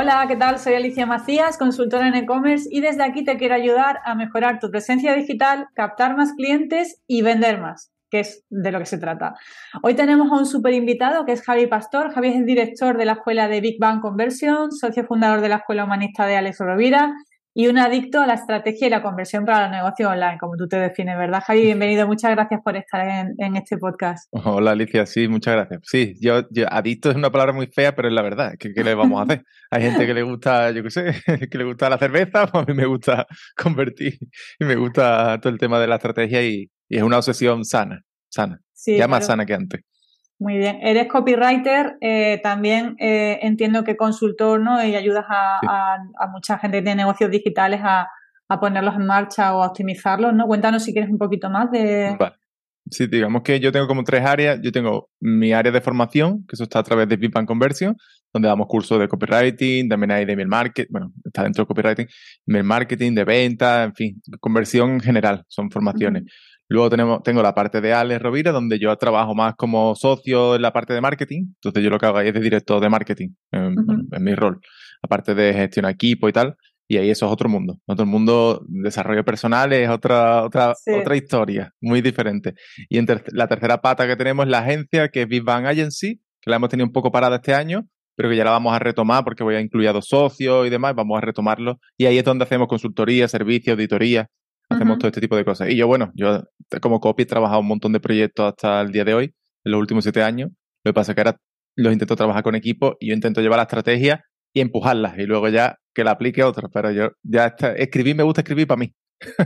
[0.00, 0.60] Hola, ¿qué tal?
[0.60, 4.70] Soy Alicia Macías, consultora en e-commerce y desde aquí te quiero ayudar a mejorar tu
[4.70, 9.34] presencia digital, captar más clientes y vender más, que es de lo que se trata.
[9.82, 12.12] Hoy tenemos a un super invitado que es Javi Pastor.
[12.14, 15.56] Javi es el director de la escuela de Big Bang Conversion, socio fundador de la
[15.56, 17.12] escuela humanista de Alex Rovira
[17.54, 20.68] y un adicto a la estrategia y la conversión para el negocio online, como tú
[20.68, 21.62] te defines, ¿verdad, Javi?
[21.62, 23.06] Bienvenido, muchas gracias por estar
[23.38, 24.28] en, este podcast.
[24.30, 25.80] Hola, Alicia, sí, muchas gracias.
[25.84, 28.94] Sí, yo, adicto es una palabra muy fea, pero es la verdad, ¿qué, qué le
[28.94, 29.44] vamos a hacer?
[29.70, 31.14] Hay gente que le gusta, yo qué sé,
[31.50, 33.26] que le gusta la cerveza, pues a mí me gusta
[33.56, 34.18] convertir
[34.58, 38.60] y me gusta todo el tema de la estrategia y, es una obsesión sana, sana,
[38.86, 39.82] ya más sana que antes.
[40.40, 40.78] Muy bien.
[40.82, 44.82] Eres copywriter, eh, también eh, entiendo que consultor, ¿no?
[44.84, 45.98] Y ayudas a,
[46.30, 48.08] mucha gente tiene negocios digitales a,
[48.60, 50.46] ponerlos en marcha o a optimizarlos, ¿no?
[50.46, 52.16] Cuéntanos si quieres un poquito más de...
[52.18, 52.36] Vale.
[52.90, 54.58] Sí, digamos que yo tengo como tres áreas.
[54.62, 57.96] Yo tengo mi área de formación, que eso está a través de Pipan Conversion,
[58.32, 62.06] donde damos cursos de copywriting, también hay de mail marketing, bueno, está dentro de copywriting,
[62.46, 66.24] mail marketing, de venta, en fin, conversión en general, son formaciones.
[66.68, 70.62] Luego tenemos, tengo la parte de Alex Rovira, donde yo trabajo más como socio en
[70.62, 71.46] la parte de marketing.
[71.54, 73.74] Entonces yo lo que hago ahí es de director de marketing, en,
[74.20, 74.60] mi rol.
[75.02, 76.56] Aparte de gestión equipo y tal.
[76.86, 77.78] Y ahí eso es otro mundo.
[77.86, 82.54] Otro mundo, desarrollo personal es otra, otra, otra historia, muy diferente.
[82.88, 83.00] Y
[83.32, 86.56] la tercera pata que tenemos es la agencia, que es Big Bang Agency, que la
[86.56, 89.44] hemos tenido un poco parada este año, pero que ya la vamos a retomar porque
[89.44, 91.78] voy a incluir a dos socios y demás, vamos a retomarlo.
[91.96, 94.28] Y ahí es donde hacemos consultoría, servicios, auditoría
[94.68, 95.70] hacemos todo este tipo de cosas.
[95.70, 96.44] Y yo, bueno, yo
[96.80, 99.24] como copy he trabajado un montón de proyectos hasta el día de hoy,
[99.64, 100.50] en los últimos siete años.
[100.84, 101.36] Lo que pasa es que ahora
[101.76, 104.24] los intento trabajar con equipo y yo intento llevar la estrategia
[104.54, 106.68] y empujarlas y luego ya que la aplique otro.
[106.72, 108.92] Pero yo ya está, escribir, me gusta escribir para mí.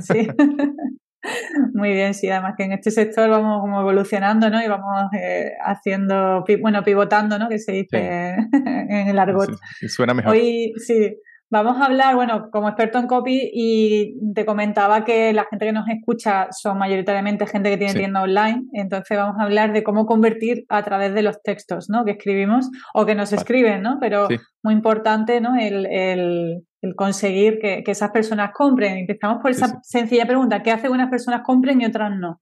[0.01, 0.27] Sí.
[1.75, 4.63] Muy bien, sí, además que en este sector vamos como evolucionando, ¿no?
[4.63, 7.49] Y vamos eh, haciendo, bueno, pivotando, ¿no?
[7.49, 9.51] Que se dice en el argot.
[9.79, 10.33] Sí, suena mejor.
[10.33, 11.17] Hoy, sí,
[11.53, 15.73] Vamos a hablar, bueno, como experto en copy, y te comentaba que la gente que
[15.73, 20.07] nos escucha son mayoritariamente gente que tiene tienda online, entonces vamos a hablar de cómo
[20.07, 22.07] convertir a través de los textos, ¿no?
[22.07, 23.99] Que escribimos o que nos escriben, ¿no?
[24.01, 24.29] Pero
[24.63, 25.55] muy importante, ¿no?
[25.55, 26.65] El,
[26.97, 28.97] conseguir que, esas personas compren.
[28.97, 32.41] Empezamos por esa sencilla pregunta, ¿qué hace que unas personas compren y otras no?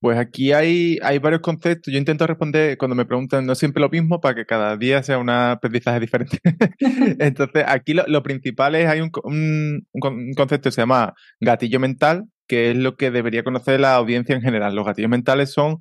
[0.00, 1.92] Pues aquí hay, hay varios conceptos.
[1.92, 5.18] Yo intento responder cuando me preguntan no siempre lo mismo para que cada día sea
[5.18, 6.38] un aprendizaje diferente.
[7.18, 12.70] Entonces, aquí lo, principal es, hay un, un, concepto que se llama gatillo mental, que
[12.70, 14.74] es lo que debería conocer la audiencia en general.
[14.74, 15.80] Los gatillos mentales son,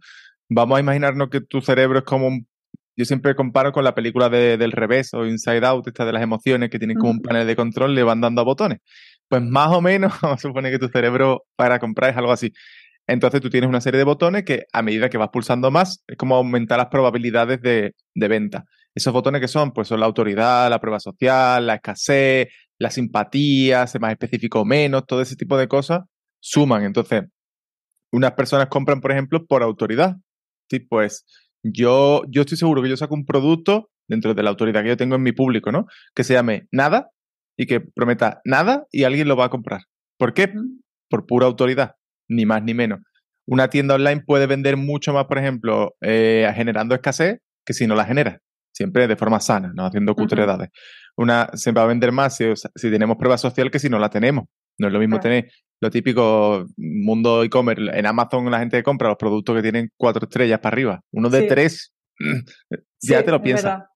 [0.50, 2.46] vamos a imaginarnos que tu cerebro es como un
[3.00, 6.22] yo siempre comparo con la película de, del revés o Inside Out, esta de las
[6.22, 8.80] emociones que tienen como un panel de control, le van dando a botones.
[9.30, 12.52] Pues más o menos, vamos a suponer que tu cerebro para comprar es algo así.
[13.10, 16.16] Entonces tú tienes una serie de botones que a medida que vas pulsando más, es
[16.16, 18.66] como aumentar las probabilidades de, venta.
[18.94, 23.88] Esos botones que son, pues son la autoridad, la prueba social, la escasez, la simpatía,
[23.88, 26.02] ser más específico o menos, todo ese tipo de cosas
[26.40, 26.84] suman.
[26.84, 27.24] Entonces,
[28.12, 30.16] unas personas compran, por ejemplo, por autoridad.
[30.70, 31.26] Sí, pues
[31.64, 34.98] yo, yo estoy seguro que yo saco un producto dentro de la autoridad que yo
[34.98, 35.88] tengo en mi público, ¿no?
[36.14, 37.10] Que se llame nada
[37.58, 39.82] y que prometa nada y alguien lo va a comprar.
[40.18, 40.54] ¿Por qué?
[41.10, 41.96] Por pura autoridad
[42.30, 43.00] ni más ni menos.
[43.46, 47.96] Una tienda online puede vender mucho más, por ejemplo, eh, generando escasez que si no
[47.96, 48.40] la genera.
[48.72, 50.70] Siempre de forma sana, no haciendo culturalidades.
[51.18, 52.46] Una se va a vender más si,
[52.80, 54.46] tenemos prueba social que si no la tenemos.
[54.78, 55.52] No es lo mismo tener
[55.82, 57.84] lo típico mundo e-commerce.
[57.94, 61.02] En Amazon la gente compra los productos que tienen cuatro estrellas para arriba.
[61.12, 61.94] Uno de tres,
[63.02, 63.89] ya te lo piensas.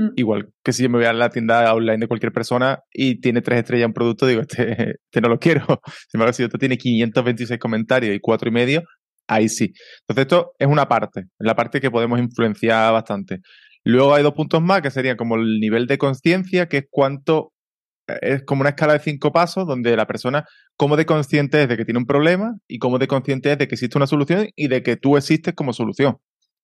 [0.00, 0.12] Mm.
[0.16, 3.42] Igual que si yo me voy a la tienda online de cualquier persona y tiene
[3.42, 5.66] tres estrellas un producto, digo, este, este no lo quiero.
[6.08, 8.82] Sin embargo, si otro tiene 526 comentarios y cuatro y medio,
[9.28, 9.72] ahí sí.
[10.02, 13.40] Entonces, esto es una parte, es la parte que podemos influenciar bastante.
[13.84, 17.52] Luego hay dos puntos más, que serían como el nivel de conciencia, que es cuánto,
[18.08, 20.46] eh, es como una escala de cinco pasos, donde la persona,
[20.76, 23.68] cómo de consciente es de que tiene un problema y cómo de consciente es de
[23.68, 26.16] que existe una solución y de que tú existes como solución.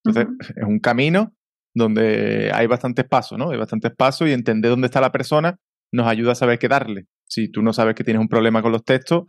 [0.05, 1.35] Entonces, es un camino
[1.77, 3.51] donde hay bastantes pasos, ¿no?
[3.51, 5.59] Hay bastantes pasos y entender dónde está la persona
[5.93, 7.07] nos ayuda a saber qué darle.
[7.29, 9.25] Si tú no sabes que tienes un problema con los textos,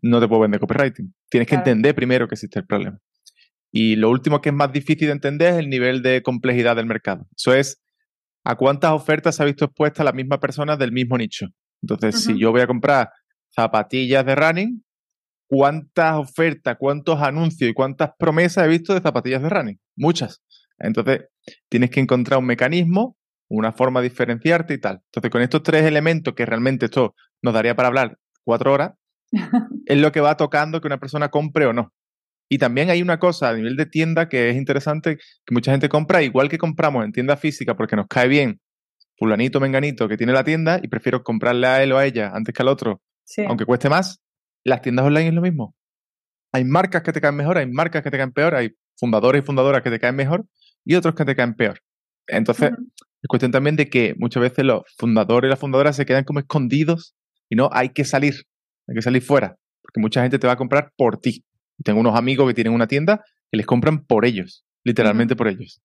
[0.00, 1.12] no te puedo vender copywriting.
[1.28, 2.98] Tienes que entender primero que existe el problema.
[3.72, 6.86] Y lo último que es más difícil de entender es el nivel de complejidad del
[6.86, 7.26] mercado.
[7.36, 7.82] Eso es
[8.44, 11.46] a cuántas ofertas se ha visto expuesta la misma persona del mismo nicho.
[11.82, 13.10] Entonces, si yo voy a comprar
[13.54, 14.84] zapatillas de running,
[15.48, 19.80] ¿cuántas ofertas, cuántos anuncios y cuántas promesas he visto de zapatillas de running?
[19.96, 20.42] Muchas.
[20.82, 21.26] Entonces,
[21.68, 23.16] tienes que encontrar un mecanismo,
[23.48, 25.00] una forma de diferenciarte y tal.
[25.06, 28.92] Entonces, con estos tres elementos, que realmente esto nos daría para hablar cuatro horas,
[29.86, 31.92] es lo que va tocando que una persona compre o no.
[32.48, 35.88] Y también hay una cosa a nivel de tienda que es interesante, que mucha gente
[35.88, 38.60] compra, igual que compramos en tienda física porque nos cae bien,
[39.16, 42.54] fulanito, menganito, que tiene la tienda y prefiero comprarle a él o a ella antes
[42.54, 43.00] que al otro,
[43.46, 44.20] aunque cueste más,
[44.64, 45.74] las tiendas online es lo mismo.
[46.52, 49.46] Hay marcas que te caen mejor, hay marcas que te caen peor, hay fundadores y
[49.46, 50.44] fundadoras que te caen mejor
[50.84, 51.80] y otros que te caen peor.
[52.26, 56.24] Entonces, es cuestión también de que muchas veces los fundadores y las fundadoras se quedan
[56.24, 57.14] como escondidos
[57.48, 58.34] y no, hay que salir,
[58.88, 61.44] hay que salir fuera, porque mucha gente te va a comprar por ti.
[61.84, 65.80] Tengo unos amigos que tienen una tienda que les compran por ellos, literalmente por ellos.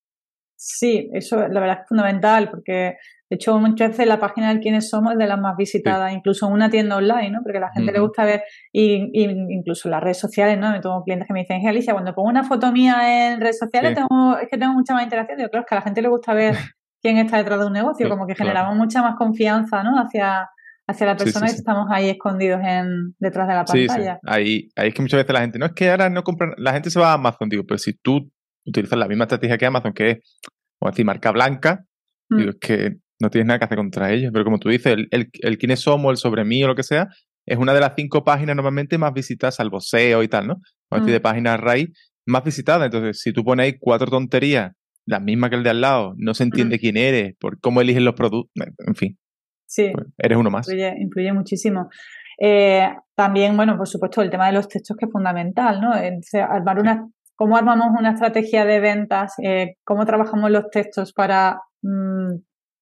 [0.56, 2.96] Sí, eso la verdad es fundamental porque
[3.30, 6.46] de hecho muchas veces la página de quiénes somos es de las más visitadas, incluso
[6.46, 7.40] en una tienda online, ¿no?
[7.42, 8.42] Porque a la gente le gusta ver,
[8.72, 10.70] y, incluso en las redes sociales, ¿no?
[10.70, 13.94] Me tengo clientes que me dicen, Alicia, cuando pongo una foto mía en redes sociales
[13.94, 15.38] tengo, es que tengo mucha más interacción.
[15.38, 16.54] Yo creo que a la gente le gusta ver
[17.02, 20.00] quién está detrás de un negocio, como que generamos mucha más confianza, ¿no?
[20.00, 20.48] Hacia,
[20.86, 24.14] hacia la persona que estamos ahí escondidos en, detrás de la pantalla.
[24.14, 26.54] Sí, Ahí, ahí es que muchas veces la gente, no es que ahora no compran,
[26.56, 28.30] la gente se va a Amazon, digo, pero si tú
[28.66, 30.38] utilizas la misma estrategia que Amazon, que es,
[30.78, 31.84] como decir, marca blanca,
[32.30, 32.36] mm.
[32.38, 34.30] digo, es que no tienes nada que hacer contra ellos.
[34.32, 36.82] Pero como tú dices, el, el, el quiénes somos, el sobre mí o lo que
[36.82, 37.08] sea,
[37.46, 40.56] es una de las cinco páginas normalmente más visitadas, salvo SEO y tal, ¿no?
[40.90, 41.04] O mm.
[41.04, 41.88] de páginas raíz
[42.26, 42.86] más visitadas.
[42.86, 44.72] Entonces, si tú pones ahí cuatro tonterías,
[45.06, 46.78] las mismas que el de al lado, no se entiende mm.
[46.78, 48.52] quién eres, por cómo eligen los productos,
[48.86, 49.18] en fin.
[49.66, 49.90] Sí.
[49.94, 50.68] Pues, eres uno más.
[50.68, 51.88] Influye, influye muchísimo.
[52.40, 55.92] Eh, también, bueno, por supuesto, el tema de los textos que es fundamental, ¿no?
[55.92, 62.34] armar una cómo armamos una estrategia de ventas, eh, cómo trabajamos los textos para mm,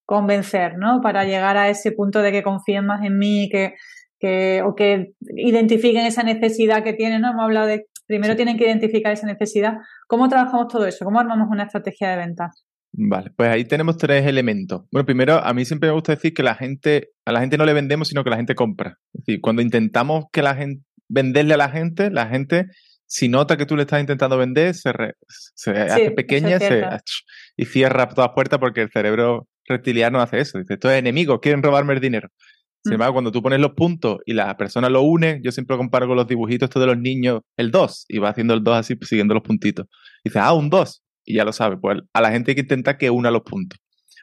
[0.07, 1.01] convencer, ¿no?
[1.03, 3.75] Para llegar a ese punto de que confíen más en mí, que,
[4.19, 7.31] que, o que identifiquen esa necesidad que tienen, ¿no?
[7.31, 9.75] Hemos hablado de primero tienen que identificar esa necesidad.
[10.07, 11.05] ¿Cómo trabajamos todo eso?
[11.05, 12.65] ¿Cómo armamos una estrategia de ventas?
[12.93, 14.85] Vale, pues ahí tenemos tres elementos.
[14.91, 17.67] Bueno, primero, a mí siempre me gusta decir que la gente, a la gente no
[17.67, 18.97] le vendemos, sino que la gente compra.
[19.13, 22.67] Es decir, cuando intentamos que la gente, venderle a la gente, la gente
[23.07, 24.91] si nota que tú le estás intentando vender, se,
[25.71, 26.59] hace pequeña
[27.57, 30.59] y cierra todas las puertas porque el cerebro reptiliano hace eso.
[30.59, 32.29] Dice, estos enemigos quieren robarme el dinero.
[32.83, 32.95] Sin mm.
[32.95, 36.17] embargo, cuando tú pones los puntos y la persona lo une, yo siempre comparo con
[36.17, 39.09] los dibujitos estos de los niños, el 2, y va haciendo el 2 así, pues,
[39.09, 39.87] siguiendo los puntitos.
[40.25, 41.77] dice, ah, un 2, y ya lo sabe.
[41.77, 43.79] Pues a la gente hay que intentar que una los puntos.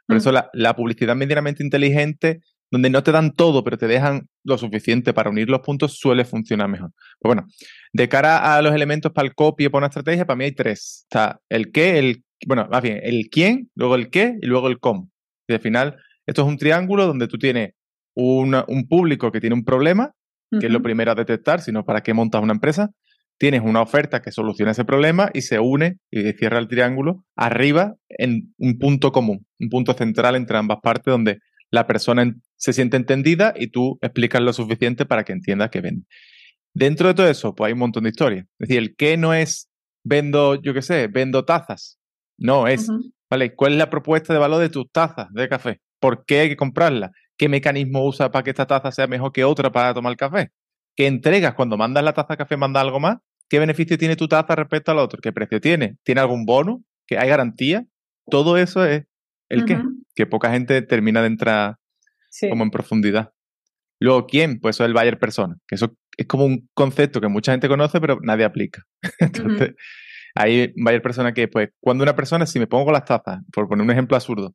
[0.07, 0.19] Por mm.
[0.19, 2.41] eso la, la, publicidad medianamente inteligente
[2.73, 6.25] donde no te dan todo, pero te dejan lo suficiente para unir los puntos, suele
[6.25, 6.89] funcionar mejor.
[7.19, 7.45] Pues bueno,
[7.91, 10.53] de cara a los elementos para el copy y para una estrategia, para mí hay
[10.53, 11.05] tres.
[11.07, 14.79] Está el qué, el, bueno, más bien, el quién, luego el qué y luego el
[14.79, 15.11] cómo.
[15.47, 17.71] Y al final, esto es un triángulo donde tú tienes
[18.15, 20.11] un público que tiene un problema,
[20.59, 22.91] que es lo primero a detectar, sino para qué montas una empresa.
[23.39, 27.95] Tienes una oferta que soluciona ese problema y se une y cierra el triángulo arriba
[28.07, 31.39] en un punto común, un punto central entre ambas partes donde
[31.71, 36.05] la persona se siente entendida y tú explicas lo suficiente para que entienda que vende.
[36.75, 38.45] Dentro de todo eso, pues hay un montón de historias.
[38.59, 39.69] Es decir, el qué no es
[40.03, 41.99] vendo, yo qué sé, vendo tazas.
[42.37, 42.87] No, es,
[43.33, 43.55] ¿vale?
[43.55, 45.81] ¿Cuál es la propuesta de valor de tus tazas de café?
[45.99, 47.11] ¿Por qué hay que comprarla?
[47.35, 50.51] ¿Qué mecanismo usa para que esta taza sea mejor que otra para tomar café?
[50.95, 53.17] ¿Qué entregas cuando mandas la taza de café, manda algo más?
[53.49, 55.19] ¿Qué beneficio tiene tu taza respecto al otro?
[55.19, 55.97] ¿Qué precio tiene?
[56.03, 56.83] ¿Tiene algún bono?
[57.07, 57.87] ¿Que hay garantía?
[58.29, 59.05] Todo eso es
[59.49, 59.81] el qué.
[60.13, 61.77] Que poca gente termina de entrar
[62.51, 63.31] como en profundidad.
[63.99, 64.59] Luego, ¿quién?
[64.59, 67.67] Pues eso es el buyer persona, que eso es como un concepto que mucha gente
[67.67, 68.83] conoce, pero nadie aplica.
[69.19, 69.73] Entonces,
[70.35, 73.67] hay buyer persona que, pues, cuando una persona, si me pongo con las tazas, por
[73.67, 74.53] poner un ejemplo absurdo,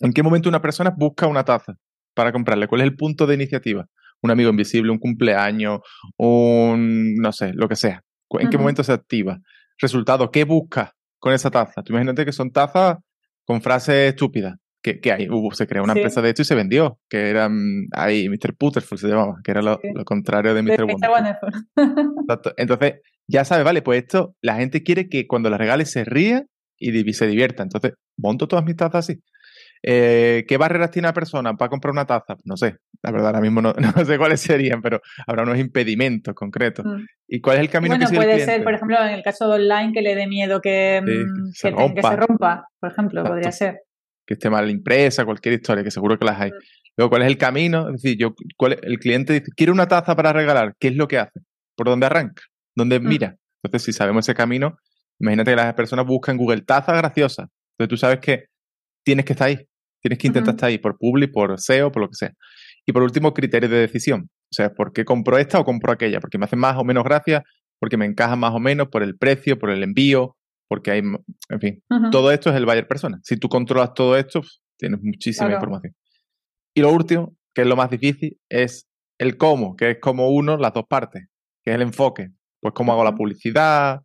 [0.00, 1.74] ¿en qué momento una persona busca una taza
[2.14, 2.68] para comprarle?
[2.68, 3.86] ¿Cuál es el punto de iniciativa?
[4.22, 5.80] Un amigo invisible, un cumpleaños,
[6.16, 8.02] un, no sé, lo que sea.
[8.38, 9.38] ¿En qué momento se activa?
[9.78, 11.82] Resultado, ¿qué busca con esa taza?
[11.82, 12.98] Tú imagínate que son tazas
[13.44, 16.98] con frases estúpidas que, hay, hubo, se creó una empresa de esto y se vendió,
[17.08, 17.50] que era
[17.92, 18.56] ahí Mr.
[18.56, 20.84] Putterful se llamaba, que era lo, contrario de Mr.
[20.84, 21.52] Wonderful.
[22.56, 22.94] Entonces,
[23.30, 26.44] ya sabes, vale, pues esto, la gente quiere que cuando la regales se ría
[26.78, 27.62] y se divierta.
[27.62, 29.20] Entonces, monto todas mis tazas así.
[29.82, 32.36] Eh, ¿Qué barreras tiene la persona para comprar una taza?
[32.44, 36.34] No sé, la verdad, ahora mismo no, no sé cuáles serían, pero habrá unos impedimentos
[36.34, 36.84] concretos.
[36.84, 37.04] Mm.
[37.28, 39.48] ¿Y cuál es el camino bueno, que sigue puede ser, por ejemplo, en el caso
[39.48, 42.68] de online, que le dé miedo que, mm, se, rompa.
[42.78, 43.80] por ejemplo, podría ser
[44.26, 46.52] que esté mal impresa, cualquier historia, que seguro que las hay.
[46.96, 47.88] Luego, ¿cuál es el camino?
[47.88, 51.08] Es decir, yo, cuál, el cliente dice, quiere una taza para regalar, ¿qué es lo
[51.08, 51.40] que hace?
[51.74, 52.44] ¿Por dónde arranca?
[52.80, 53.04] ¿Dónde mm.
[53.04, 53.36] mira?
[53.62, 54.76] Entonces, si sabemos ese camino,
[55.18, 57.48] imagínate que las personas buscan Google taza graciosa.
[57.74, 58.46] Entonces, tú sabes que
[59.04, 59.58] tienes que estar ahí,
[60.02, 62.32] tienes que intentar estar ahí por Public, por SEO, por lo que sea.
[62.86, 64.30] Y por último, criterios de decisión.
[64.50, 66.20] O sea, ¿por qué compro esta o compro aquella?
[66.20, 67.44] Porque me hace más o menos gracia,
[67.78, 70.36] porque me encaja más o menos, por el precio, por el envío,
[70.68, 73.20] porque hay, en fin, todo esto es el buyer persona.
[73.22, 74.40] Si tú controlas todo esto,
[74.78, 75.94] tienes muchísima información.
[76.74, 80.56] Y lo último, que es lo más difícil, es el cómo, que es como uno,
[80.56, 81.26] las dos partes,
[81.62, 82.30] que es el enfoque.
[82.60, 84.02] Pues cómo hago la publicidad,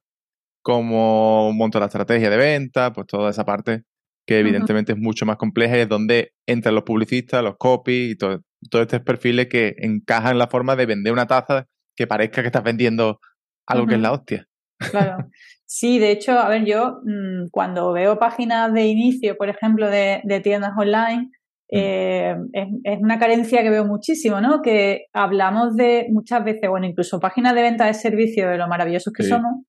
[0.61, 3.83] cómo monto la estrategia de venta, pues toda esa parte
[4.27, 8.15] que evidentemente es mucho más compleja y es donde entran los publicistas, los copy y
[8.15, 12.41] todo, todos estos perfiles que encajan en la forma de vender una taza que parezca
[12.41, 13.19] que estás vendiendo
[13.67, 14.47] algo que es la hostia.
[14.77, 15.29] Claro.
[15.67, 20.21] Sí, de hecho, a ver, yo mm, cuando veo páginas de inicio, por ejemplo, de,
[20.43, 21.31] tiendas online.
[21.75, 24.61] Eh, es, una carencia que veo muchísimo, ¿no?
[24.61, 29.13] Que hablamos de muchas veces, bueno, incluso páginas de venta de servicio, de lo maravillosos
[29.13, 29.65] que somos,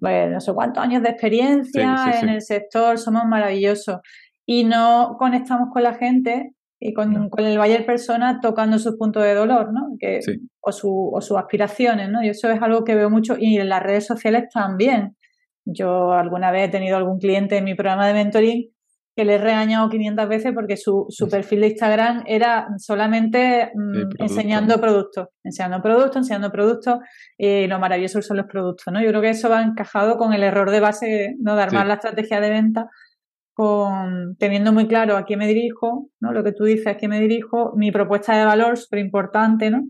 [0.00, 4.00] pues, no sé cuántos años de experiencia en el sector, somos maravillosos.
[4.46, 9.34] Y no conectamos con la gente y con, el Bayer persona tocando sus puntos de
[9.34, 9.96] dolor, ¿no?
[9.98, 10.20] Que,
[10.60, 12.22] o, su, o sus aspiraciones, ¿no?
[12.22, 15.16] Y eso es algo que veo mucho y en las redes sociales también.
[15.64, 18.73] Yo alguna vez he tenido algún cliente en mi programa de mentoring
[19.16, 24.22] que le he regañado 500 veces porque su, su perfil de Instagram era solamente mm,
[24.22, 26.98] enseñando productos, enseñando productos, enseñando productos
[27.38, 29.00] y lo maravilloso son los productos, ¿no?
[29.00, 31.54] Yo creo que eso va encajado con el error de base, ¿no?
[31.54, 32.88] De armar la estrategia de venta
[33.54, 36.32] con teniendo muy claro a quién me dirijo, ¿no?
[36.32, 39.84] Lo que tú dices, a quién me dirijo, mi propuesta de valor súper importante, ¿no?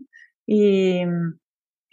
[0.45, 1.01] Y,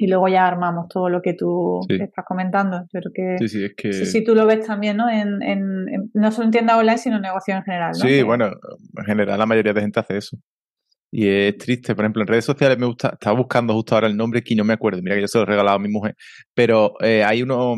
[0.02, 2.84] y, luego ya armamos todo lo que tú estás comentando.
[2.92, 3.92] Pero que, sí, sí, es que...
[3.92, 5.08] Sí, tú lo ves también, ¿no?
[5.08, 8.08] En, en, no solo en tienda online, sino en negocio en general, ¿no?
[8.08, 8.50] Sí, bueno,
[8.96, 10.36] en general la mayoría de gente hace eso.
[11.14, 14.16] Y es triste, por ejemplo, en redes sociales me gusta, estaba buscando justo ahora el
[14.16, 16.16] nombre que no me acuerdo, mira que yo se lo he regalado a mi mujer,
[16.54, 17.76] pero eh, hay uno,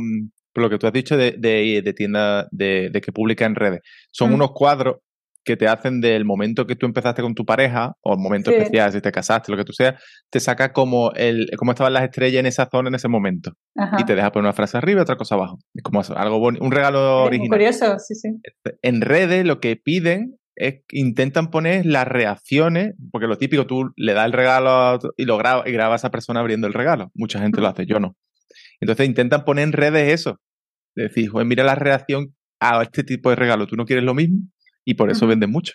[0.53, 3.81] por lo que tú has dicho de, de, tienda de, que publica en redes,
[4.13, 4.35] son mm.
[4.35, 4.99] unos cuadros
[5.45, 8.93] que te hacen del momento que tú empezaste con tu pareja, o el momento especial,
[8.93, 12.41] si te casaste, lo que tú seas, te saca como el cómo estaban las estrellas
[12.41, 13.53] en esa zona en ese momento.
[13.99, 15.59] Y te deja poner una frase arriba y otra cosa abajo.
[15.75, 17.51] Es como algo bonito, un regalo original.
[17.51, 18.29] curioso, sí, sí.
[18.83, 24.15] En redes lo que piden es intentan poner las reacciones, porque lo típico tú le
[24.15, 27.11] das el regalo y lo grabas y grabas a esa persona abriendo el regalo.
[27.15, 28.17] Mucha gente lo hace, yo no.
[28.81, 30.41] Entonces intentan poner en redes eso.
[30.97, 33.67] Decir, mira la reacción a este tipo de regalo.
[33.67, 34.39] Tú no quieres lo mismo
[34.85, 35.75] y por eso venden mucho.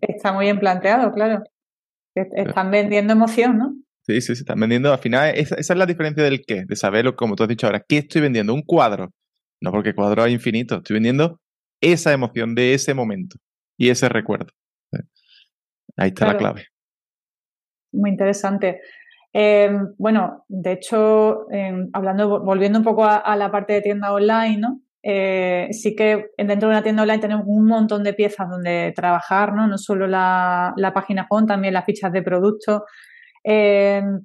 [0.00, 1.42] Está muy bien planteado, claro.
[2.14, 3.74] Están vendiendo emoción, ¿no?
[4.06, 4.92] Sí, sí, sí, están vendiendo.
[4.92, 7.84] Al final, esa, es la diferencia del qué, de saberlo, como tú has dicho ahora.
[7.86, 8.54] ¿Qué estoy vendiendo?
[8.54, 9.10] Un cuadro.
[9.60, 10.76] No, porque cuadro hay infinito.
[10.76, 11.40] Estoy vendiendo
[11.80, 13.36] esa emoción de ese momento
[13.78, 14.52] y ese recuerdo.
[15.96, 16.66] Ahí está la clave.
[17.92, 18.80] Muy interesante.
[19.32, 24.58] Em, bueno, de hecho, em, hablando, volviendo un poco a, la parte de tienda online,
[24.58, 24.80] ¿no?
[25.02, 29.54] Eh, sí que dentro de una tienda online tenemos un montón de piezas donde trabajar,
[29.54, 29.66] ¿no?
[29.66, 32.84] No solo la, página home, también las fichas de producto.
[33.44, 34.20] Em,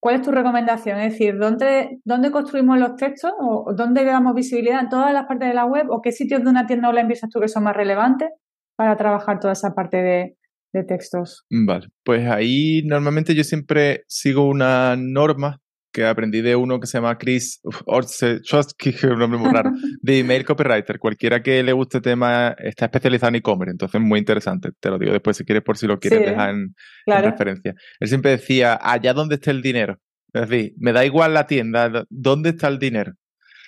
[0.00, 0.98] ¿Cuál es tu recomendación?
[1.00, 3.32] Es decir, ¿dónde, ¿dónde construimos los textos?
[3.40, 5.86] ¿O dónde le damos visibilidad en todas las partes de la web?
[5.90, 8.30] ¿O qué sitios de una tienda online piensas tú que son más relevantes
[8.76, 10.36] para trabajar toda esa parte de
[10.84, 11.44] textos.
[11.50, 15.60] Vale, pues ahí normalmente yo siempre sigo una norma
[15.96, 19.70] que aprendí de uno que se llama Chris Orzechowski, que es un nombre muy raro,
[20.02, 20.98] de email copywriter.
[20.98, 24.72] Cualquiera que le guste el tema está especializado en e-commerce, entonces muy interesante.
[24.78, 26.74] Te lo digo después si quieres por si lo quieres dejar en,
[27.06, 27.74] referencia.
[27.98, 29.96] Él siempre decía, allá donde esté el dinero.
[30.34, 33.12] Es decir, me da igual la tienda, ¿dónde está el dinero?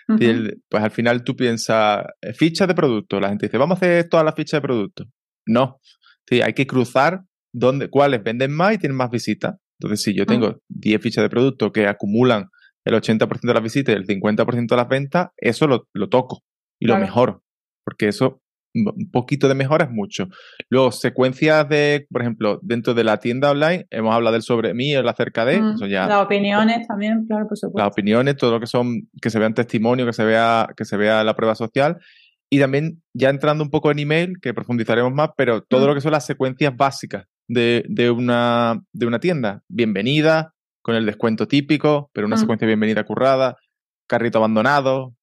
[0.06, 3.20] pues al final tú piensas, eh, fichas de producto.
[3.20, 5.04] La gente dice, vamos a hacer todas las fichas de producto.
[5.46, 5.80] No,
[6.28, 9.54] Sí, hay que cruzar dónde, cuáles venden más y tienen más visitas.
[9.80, 12.48] Entonces, si yo tengo 10 fichas de producto que acumulan
[12.84, 16.42] el 80% de las visitas y el 50% de las ventas, eso lo, toco
[16.80, 17.42] y lo mejoro.
[17.84, 18.40] Porque eso,
[18.74, 20.28] un poquito de mejora es mucho.
[20.68, 24.92] Luego, secuencias de, por ejemplo, dentro de la tienda online, hemos hablado del sobre mí,
[24.94, 25.60] el acerca de.
[25.60, 27.78] las opiniones también, claro, por supuesto.
[27.78, 30.96] Las opiniones, todo lo que son, que se vean testimonio, que se vea, que se
[30.96, 31.98] vea la prueba social.
[32.50, 36.00] Y también, ya entrando un poco en email, que profundizaremos más, pero todo lo que
[36.00, 39.62] son las secuencias básicas de, de, una, de una tienda.
[39.68, 43.56] Bienvenida, con el descuento típico, pero una secuencia bienvenida currada,
[44.06, 45.14] carrito abandonado.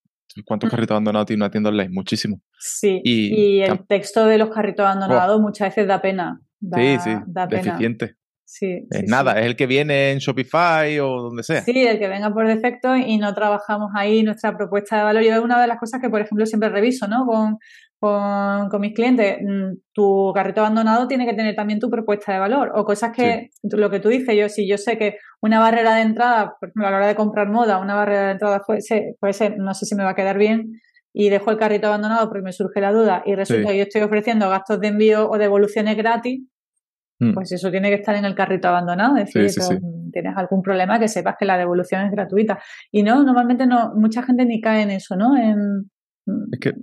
[0.44, 1.90] ¿Cuántos carritos abandonados tiene una tienda online?
[1.90, 2.42] Muchísimo.
[2.60, 6.42] Sí, y, el texto de los carritos abandonados muchas veces da pena.
[6.60, 7.62] sí, sí, da pena.
[7.64, 8.16] deficiente.
[8.48, 11.62] Sí, es nada, es el que viene en Shopify o donde sea.
[11.64, 15.24] Sí, el que venga por defecto y no trabajamos ahí nuestra propuesta de valor.
[15.24, 17.26] Y es una de las cosas que, por ejemplo, siempre reviso ¿no?
[17.26, 17.58] con,
[18.70, 19.38] con, mis clientes.
[19.42, 23.50] Mm, tu carrito abandonado tiene que tener también tu propuesta de valor o cosas que,
[23.64, 26.88] lo que tú dices, yo si yo sé que una barrera de entrada, por ejemplo,
[26.88, 29.74] a la hora de comprar moda, una barrera de entrada puede ser, puede ser no
[29.74, 30.74] sé si me va a quedar bien,
[31.14, 34.02] y dejo el carrito abandonado porque me surge la duda y resulta que yo estoy
[34.02, 36.42] ofreciendo gastos de envío o devoluciones gratis,
[37.20, 37.34] Mm.
[37.34, 39.18] Pues eso tiene que estar en el carrito abandonado.
[39.18, 39.64] Es decir,
[40.12, 42.60] tienes algún problema que sepas que la devolución es gratuita.
[42.92, 45.38] Y no, normalmente no, mucha gente ni cae en eso, ¿no?
[45.38, 45.90] En,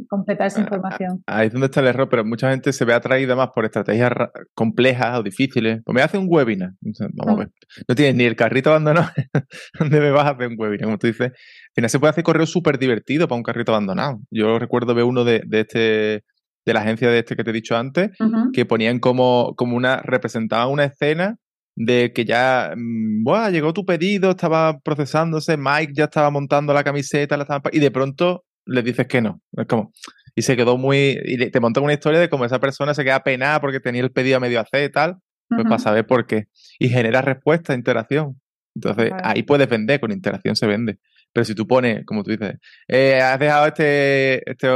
[0.08, 1.22] completar esa información.
[1.26, 4.12] Ahí es donde está el error, pero mucha gente se ve atraída más por estrategias
[4.54, 5.80] complejas o difíciles.
[5.84, 6.72] Pues me hace un webinar.
[7.14, 7.50] Vamos a ver.
[7.88, 9.08] No tienes ni el carrito abandonado.
[9.78, 10.84] ¿Dónde me vas a hacer un webinar?
[10.84, 11.28] Como tú dices.
[11.30, 14.20] Al final se puede hacer correo súper divertido para un carrito abandonado.
[14.30, 16.24] Yo recuerdo ver uno de, de este
[16.64, 18.10] de la agencia de este que te he dicho antes,
[18.52, 21.38] que ponían como, como una, representaban una escena
[21.74, 27.36] de que ya, mmm, llegó tu pedido, estaba procesándose, Mike ya estaba montando la camiseta,
[27.36, 29.40] la y de pronto le dices que no.
[29.56, 29.92] Es como,
[30.34, 33.22] y se quedó muy, y te montan una historia de cómo esa persona se queda
[33.22, 36.46] penada porque tenía el pedido a medio hacer y tal, pues para saber por qué.
[36.78, 38.40] Y genera respuesta, interacción.
[38.74, 40.98] Entonces, ahí puedes vender, con interacción se vende.
[41.32, 42.56] Pero si tú pones, como tú dices,
[42.88, 44.68] eh, has dejado este, este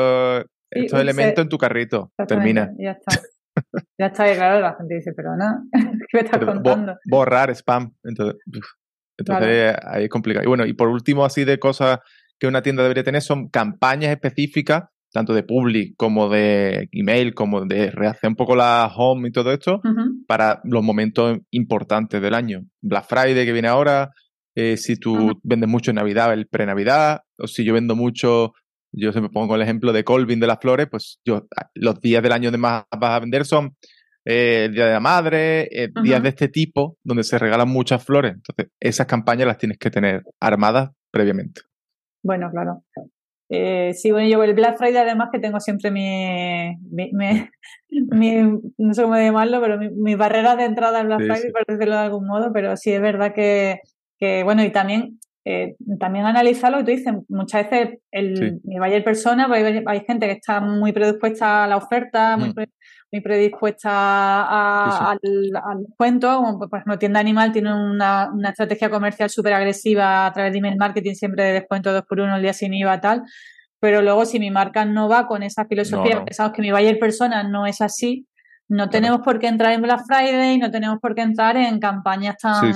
[0.71, 2.71] estos elementos en tu carrito, termina.
[2.79, 3.23] Ya está.
[3.99, 6.99] Ya está, y claro, la gente dice, pero no, ¿qué me estás contando?
[7.07, 7.95] borrar spam.
[8.05, 8.41] Entonces,
[9.17, 10.45] entonces ahí es complicado.
[10.45, 12.01] Y bueno, y por último, así de cosas
[12.39, 17.65] que una tienda debería tener son campañas específicas, tanto de public como de email, como
[17.65, 19.81] de rehacer un poco la home y todo esto,
[20.27, 22.65] para los momentos importantes del año.
[22.83, 24.11] Black Friday que viene ahora,
[24.55, 28.53] eh, si tú vendes mucho en Navidad, el pre-Navidad, o si yo vendo mucho
[28.93, 32.01] yo se me pongo el ejemplo de Colvin de las flores, pues yo ah, los
[32.01, 33.77] días del año de más vas a vender son
[34.25, 38.05] eh, el Día de la Madre, eh, días de este tipo, donde se regalan muchas
[38.05, 38.35] flores.
[38.35, 41.61] Entonces, esas campañas las tienes que tener armadas previamente.
[42.27, 42.83] Bueno, claro.
[43.49, 46.77] Eh, sí, bueno, yo el Black Friday además que tengo siempre mi,
[48.79, 52.01] no sé cómo llamarlo, pero mi, barrera de entrada al Black Friday, por decirlo de
[52.01, 53.79] algún modo, pero sí es verdad que,
[54.19, 57.15] que bueno, y también eh, también analizar lo que tú dices.
[57.29, 61.77] Muchas veces el, mi buyer persona, pues hay, gente que está muy predispuesta a la
[61.77, 63.23] oferta, muy, mm.
[63.23, 65.21] predispuesta al,
[65.97, 66.37] cuento.
[66.39, 70.77] Como por ejemplo, Tienda Animal tiene una, estrategia comercial súper agresiva a través de email
[70.79, 73.23] marketing, siempre de descuento 2 por 1 el día sin IVA, tal.
[73.79, 77.45] Pero luego, si mi marca no va con esa filosofía, pensamos que mi buyer persona
[77.45, 78.27] no es así,
[78.69, 82.35] no tenemos por qué entrar en Black Friday, no tenemos por qué entrar en campañas
[82.37, 82.75] tan,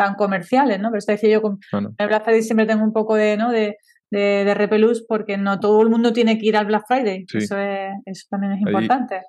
[0.00, 0.88] tan comerciales, ¿no?
[0.88, 3.52] Pero esto decía yo, con el Black Friday siempre tengo un poco de, ¿no?
[3.52, 3.76] De,
[4.10, 7.26] de, repelús porque no todo el mundo tiene que ir al Black Friday.
[7.30, 9.20] Eso, es, eso también es importante.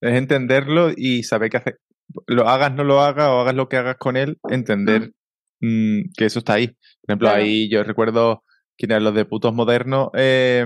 [0.00, 1.80] es entenderlo y saber qué hacer.
[2.28, 5.10] Lo hagas, no lo hagas, o hagas lo que hagas con él, entender
[5.60, 6.68] mm, que eso está ahí.
[6.68, 8.44] Por ejemplo, ahí yo recuerdo
[8.76, 10.64] que los de putos modernos, eh,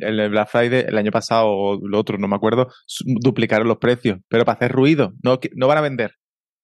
[0.00, 2.68] el Black Friday, el año pasado o el otro, no me acuerdo,
[3.04, 6.12] duplicaron los precios, pero para hacer ruido, no, no van a vender,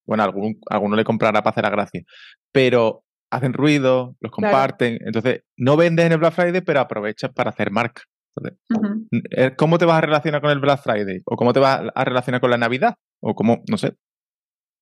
[0.06, 2.02] bueno, algún, alguno le comprará para hacer la gracia,
[2.52, 7.50] pero hacen ruido, los comparten, entonces no vendes en el Black Friday, pero aprovechas para
[7.50, 8.02] hacer marca.
[9.36, 11.20] Eh, ¿Cómo te vas a relacionar con el Black Friday?
[11.24, 12.94] ¿O cómo te vas a relacionar con la Navidad?
[13.20, 13.62] ¿O cómo?
[13.68, 13.94] No sé.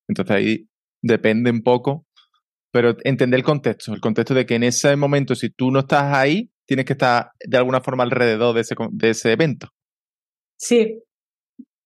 [0.09, 0.69] Entonces ahí
[1.03, 2.07] depende un poco,
[2.73, 6.15] pero entender el contexto, el contexto de que en ese momento, si tú no estás
[6.15, 9.69] ahí, tienes que estar de alguna forma alrededor de ese, de ese evento.
[10.57, 11.03] Sí,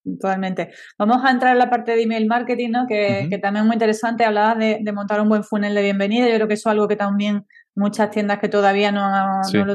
[0.04, 0.70] Totalmente.
[0.98, 2.86] Vamos a entrar en la parte de email marketing, ¿no?
[2.86, 4.24] que, también es muy interesante.
[4.24, 6.28] Hablabas de, montar un buen funnel de bienvenida.
[6.28, 9.08] Yo creo que eso es algo que también muchas tiendas que todavía no,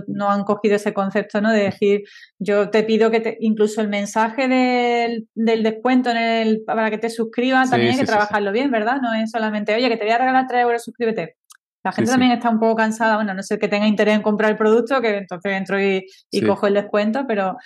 [0.07, 1.51] no, han cogido ese concepto, ¿no?
[1.51, 2.03] De decir,
[2.37, 5.27] yo te pido que te, incluso el mensaje del,
[5.63, 9.01] descuento en el, para que te suscribas, también hay que trabajarlo bien, ¿verdad?
[9.01, 11.37] No es solamente, oye, que te voy a regalar 3 euros, suscríbete.
[11.83, 14.51] La gente también está un poco cansada, bueno, no sé que tenga interés en comprar
[14.51, 17.57] el producto, que entonces entro y, y cojo el descuento, pero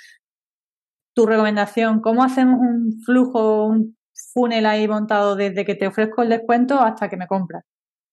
[1.14, 3.98] tu recomendación, ¿cómo hacemos un flujo, un
[4.34, 7.64] funnel ahí montado desde que te ofrezco el descuento hasta que me compras?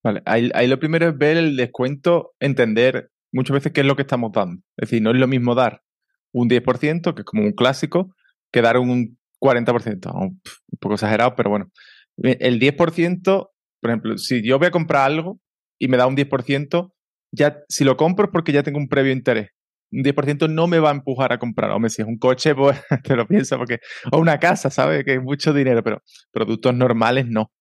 [0.02, 4.02] Vale, ahí, lo primero es ver el descuento, entender muchas veces qué es lo que
[4.02, 4.62] estamos dando.
[4.76, 5.82] Es decir, no es lo mismo dar
[6.32, 8.14] un 10%, que es como un clásico,
[8.50, 10.14] que dar un 40%.
[10.14, 10.40] Un,
[10.78, 11.70] poco exagerado, pero bueno.
[12.16, 15.38] El 10%, por ejemplo, si yo voy a comprar algo
[15.78, 16.92] y me da un 10%,
[17.32, 19.50] ya si lo compro es porque ya tengo un previo interés
[19.92, 21.70] un 10% no me va a empujar a comprar.
[21.70, 23.78] Hombre, si es un coche, pues te lo pienso porque.
[24.12, 25.04] O una casa, ¿sabes?
[25.04, 27.52] Que es mucho dinero, pero productos normales no.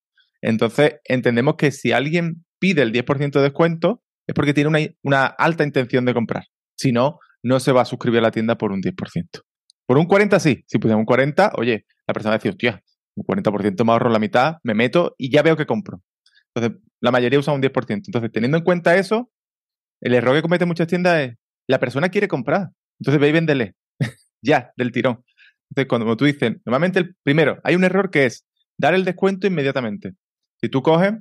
[0.42, 5.26] Entonces, entendemos que si alguien pide el 10% de descuento, es porque tiene una, una,
[5.26, 6.44] alta intención de comprar.
[6.78, 9.42] Si no, no se va a suscribir a la tienda por un 10%.
[9.86, 10.64] Por un 40% sí.
[10.68, 12.82] Si pusiera un 40%, oye, la persona decir, hostia,
[13.16, 16.02] un 40% me ahorro la mitad, me meto y ya veo que compro.
[16.54, 18.04] Entonces, la mayoría usa un 10%.
[18.06, 19.32] Entonces, teniendo en cuenta eso,
[20.02, 21.36] el error que cometen muchas tiendas es,
[21.70, 22.70] la persona quiere comprar.
[23.00, 23.76] Entonces ve y véndele.
[24.42, 25.24] ya, del tirón.
[25.70, 28.46] Entonces, cuando tú dices, normalmente el primero, hay un error que es
[28.78, 30.14] dar el descuento inmediatamente.
[30.60, 31.14] Si tú coges,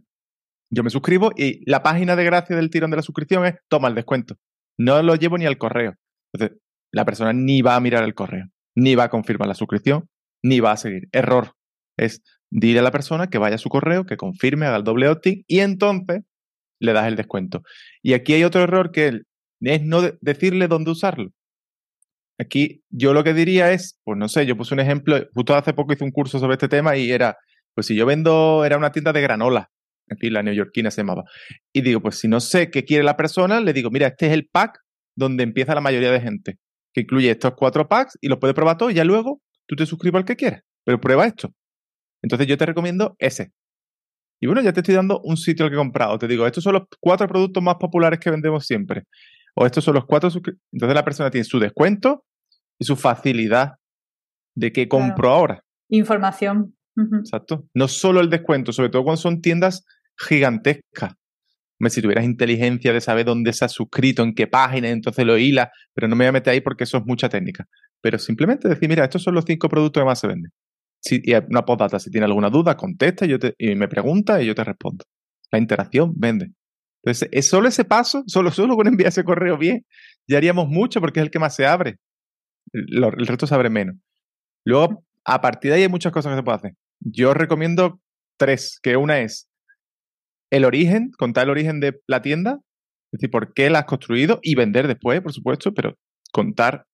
[0.70, 3.88] yo me suscribo y la página de gracia del tirón de la suscripción es toma
[3.88, 4.36] el descuento.
[4.78, 5.94] No lo llevo ni al correo.
[6.32, 6.58] Entonces,
[6.92, 10.08] la persona ni va a mirar el correo, ni va a confirmar la suscripción,
[10.42, 11.08] ni va a seguir.
[11.12, 11.52] Error.
[11.98, 15.08] Es dile a la persona que vaya a su correo, que confirme, haga el doble
[15.08, 16.22] opt y entonces
[16.80, 17.62] le das el descuento.
[18.02, 19.22] Y aquí hay otro error que
[19.60, 21.30] es no decirle dónde usarlo.
[22.38, 25.72] aquí yo lo que diría es, pues no sé, yo puse un ejemplo, justo hace
[25.74, 27.36] poco hice un curso sobre este tema y era,
[27.74, 29.70] pues si yo vendo, era una tienda de granola,
[30.18, 31.24] fin, la neoyorquina se llamaba.
[31.72, 34.32] Y digo, pues si no sé qué quiere la persona, le digo, mira, este es
[34.32, 34.78] el pack
[35.16, 36.58] donde empieza la mayoría de gente,
[36.92, 39.86] que incluye estos cuatro packs y los puedes probar todos y ya luego tú te
[39.86, 41.52] suscribes al que quieras, pero prueba esto.
[42.22, 43.52] Entonces yo te recomiendo ese.
[44.40, 46.16] Y bueno, ya te estoy dando un sitio al que he comprado.
[46.18, 49.02] Te digo, estos son los cuatro productos más populares que vendemos siempre.
[49.60, 50.30] O estos son los cuatro.
[50.72, 52.24] Entonces la persona tiene su descuento
[52.78, 53.72] y su facilidad
[54.54, 55.64] de que compro ahora.
[55.88, 56.76] Información.
[57.18, 57.66] Exacto.
[57.74, 59.84] No solo el descuento, sobre todo cuando son tiendas
[60.16, 61.14] gigantescas.
[61.88, 65.72] si tuvieras inteligencia de saber dónde se ha suscrito, en qué página, entonces lo hila,
[65.92, 67.66] pero no me voy a meter ahí porque eso es mucha técnica.
[68.00, 70.52] Pero simplemente decir, mira, estos son los cinco productos que más se venden.
[71.00, 74.40] Si, y una postdata, si tiene alguna duda, contesta y, yo te, y me pregunta
[74.40, 75.04] y yo te respondo.
[75.50, 76.52] La interacción vende.
[77.08, 79.86] Entonces, es solo ese paso, solo, solo con enviar ese correo bien,
[80.26, 81.96] ya haríamos mucho porque es el que más se abre.
[82.72, 83.96] El, resto se abre menos.
[84.64, 86.72] Luego, a partir de ahí hay muchas cosas que se puede hacer.
[87.00, 87.98] Yo recomiendo
[88.36, 89.48] tres, que una es
[90.50, 92.58] el origen, contar el origen de la tienda,
[93.10, 95.96] es decir, por qué la has construido y vender después, por supuesto, pero
[96.30, 96.84] contar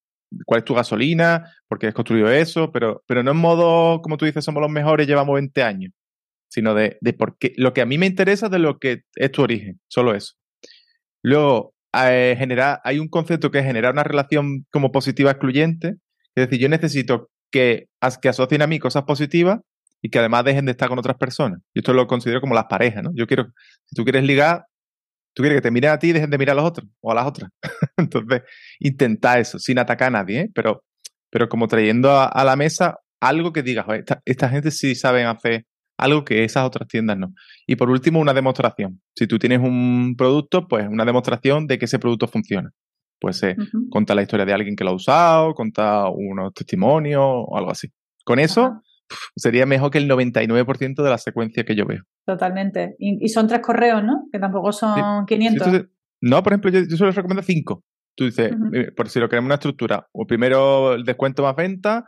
[0.47, 4.17] cuál es tu gasolina, por qué has construido eso, pero, pero no en modo, como
[4.17, 5.93] tú dices, somos los mejores, llevamos 20 años,
[6.55, 9.33] sino de, de por qué, lo que a mí me interesa de lo que es
[9.33, 10.35] tu origen, solo eso.
[11.21, 15.97] Luego, eh, generar, hay un concepto que es generar una relación como positiva excluyente,
[16.37, 17.89] es decir, yo necesito que,
[18.23, 19.59] que asocien a mí cosas positivas
[20.01, 21.61] y que además dejen de estar con otras personas.
[21.75, 23.11] Y esto lo considero como las parejas, ¿no?
[23.15, 23.47] Yo quiero,
[23.87, 24.67] si tú quieres ligar,
[25.35, 27.11] tú quieres que te miren a ti y dejen de mirar a los otros o
[27.11, 27.51] a las otras.
[27.97, 28.43] Entonces,
[28.79, 30.51] intenta eso, sin atacar a nadie, ¿eh?
[30.55, 30.85] pero,
[31.31, 35.65] pero como trayendo a, la mesa algo que digas, esta, esta gente sí saben hacer
[35.97, 37.35] algo que esas otras tiendas no.
[37.67, 39.01] Y por último, una demostración.
[39.15, 42.71] Si tú tienes un producto, pues una demostración de que ese producto funciona.
[43.21, 43.57] Pues eh,
[43.91, 47.89] contar la historia de alguien que lo ha usado, contar unos testimonios o algo así.
[48.25, 48.83] Con eso,
[49.37, 52.03] sería mejor que el 99% de la secuencia que yo veo.
[52.27, 52.97] Totalmente.
[52.99, 54.27] Y, son tres correos, ¿no?
[54.33, 55.87] Que tampoco son 500.
[56.21, 57.85] no, por ejemplo, yo, yo solo recomiendo cinco.
[58.17, 58.53] Tú dices,
[58.97, 62.05] por si lo queremos una estructura, o primero el descuento más venta,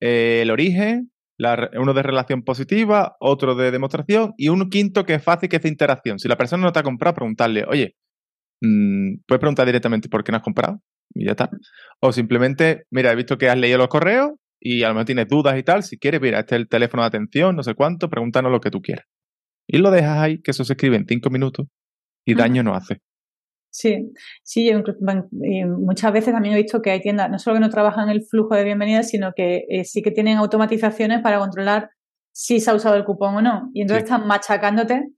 [0.00, 1.11] eh, el origen,
[1.78, 5.62] uno de relación positiva, otro de demostración y un quinto que es fácil, que es
[5.62, 6.18] de interacción.
[6.18, 7.94] Si la persona no te ha comprado, preguntarle, oye,
[8.60, 10.80] mmm, puedes preguntar directamente por qué no has comprado
[11.14, 11.50] y ya está.
[12.00, 14.30] O simplemente, mira, he visto que has leído los correos,
[14.64, 17.02] y a lo mejor tienes dudas y tal, si quieres, mira, este es el teléfono
[17.02, 19.06] de atención, no sé cuánto, pregúntanos lo que tú quieras.
[19.66, 21.66] Y lo dejas ahí, que eso se escribe en cinco minutos
[22.24, 22.98] y daño no hace.
[23.74, 24.70] Sí, sí,
[25.66, 28.54] muchas veces también he visto que hay tiendas, no solo que no trabajan el flujo
[28.54, 31.88] de bienvenidas, sino que eh, sí que tienen automatizaciones para controlar
[32.32, 33.70] si se ha usado el cupón o no.
[33.72, 35.08] Y entonces están machacándote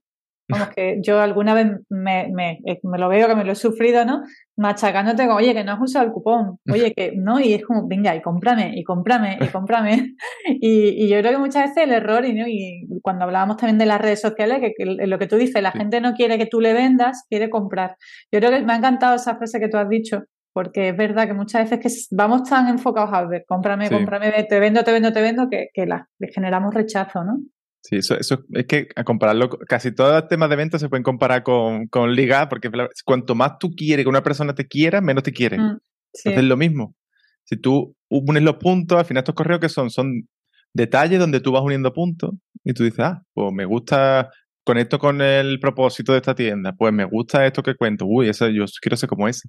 [0.47, 3.55] Vamos, que yo alguna vez me, me, eh, me, lo veo, que me lo he
[3.55, 4.23] sufrido, ¿no?
[4.57, 7.87] Machacándote como, oye, que no has usado el cupón, oye, que no, y es como,
[7.87, 10.15] venga, y cómprame, y cómprame, y cómprame.
[10.47, 12.47] y, y, yo creo que muchas veces el error, y, ¿no?
[12.47, 15.99] y cuando hablábamos también de las redes sociales, que, lo que tú dices, la gente
[15.99, 17.95] no quiere que tú le vendas, quiere comprar.
[18.31, 21.27] Yo creo que me ha encantado esa frase que tú has dicho, porque es verdad
[21.27, 25.11] que muchas veces que vamos tan enfocados a ver, cómprame, cómprame, te vendo, te vendo,
[25.11, 27.39] te vendo, que, que la, le generamos rechazo, ¿no?
[27.87, 31.03] Sí, eso, eso es que a compararlo, casi todos los temas de venta se pueden
[31.03, 32.71] comparar con, con ligar, porque
[33.05, 35.59] cuanto más tú quieres que una persona te quiera, menos te quiere.
[35.59, 35.77] Mm,
[36.15, 36.95] Entonces es lo mismo.
[37.43, 40.27] Si tú unes los puntos, al final estos correos que son, son
[40.73, 42.31] detalles donde tú vas uniendo puntos
[42.63, 44.31] y tú dices, ah, pues me gusta,
[44.63, 48.47] conecto con el propósito de esta tienda, pues me gusta esto que cuento, uy, eso,
[48.49, 49.47] yo quiero ser como ese.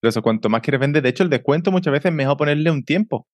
[0.00, 2.70] Pero eso, cuanto más quieres vender, de hecho el descuento muchas veces es mejor ponerle
[2.70, 3.26] un tiempo.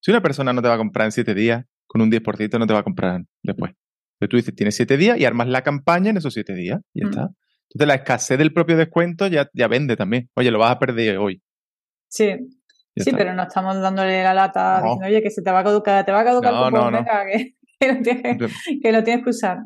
[0.00, 2.66] Si una persona no te va a comprar en siete días, con un 10% no
[2.66, 3.72] te va a comprar después.
[4.14, 7.00] Entonces tú dices, tienes 7 días y armas la campaña en esos 7 días y
[7.00, 7.10] ya mm.
[7.10, 7.20] está.
[7.68, 10.30] Entonces la escasez del propio descuento ya, ya vende también.
[10.34, 11.42] Oye, lo vas a perder hoy.
[12.08, 12.30] Sí.
[12.96, 16.02] sí, pero no estamos dándole la lata diciendo, oye, que se te va a caducar,
[16.06, 17.04] te va a caducar no, no, no.
[17.04, 18.38] que, que, lo tienes,
[18.82, 19.58] que, lo tienes, que usar.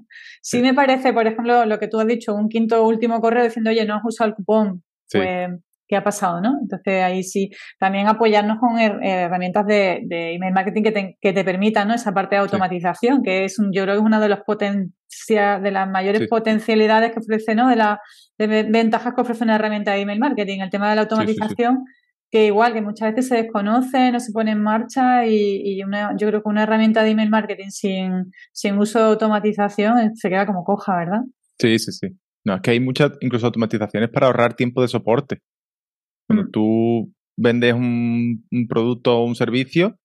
[0.42, 3.70] Sí, me parece, por ejemplo, lo que tú has dicho, un quinto último correo diciendo,
[3.70, 4.82] oye, no has usado el cupón.
[5.12, 5.48] Pues
[5.88, 6.58] qué ha pasado, ¿no?
[6.60, 11.88] Entonces ahí sí, también apoyarnos con herramientas de, email marketing que te, que te, permitan,
[11.88, 11.94] ¿no?
[11.94, 15.60] Esa parte de automatización, que es un, yo creo que es una de, los potencia,
[15.60, 17.68] de las mayores potencialidades que ofrece, ¿no?
[17.68, 17.98] De las
[18.38, 21.84] ventajas que ofrece una herramienta de email marketing, el tema de la automatización.
[22.28, 26.26] que igual que muchas veces se desconoce, no se pone en marcha y, una, yo
[26.26, 30.64] creo que una herramienta de email marketing sin, sin uso de automatización se queda como
[30.64, 31.20] coja, ¿verdad?
[31.58, 32.08] Sí, sí, sí.
[32.46, 35.40] No, es que hay muchas incluso automatizaciones para ahorrar tiempo de soporte.
[36.26, 39.98] Cuando tú vendes un, producto o un servicio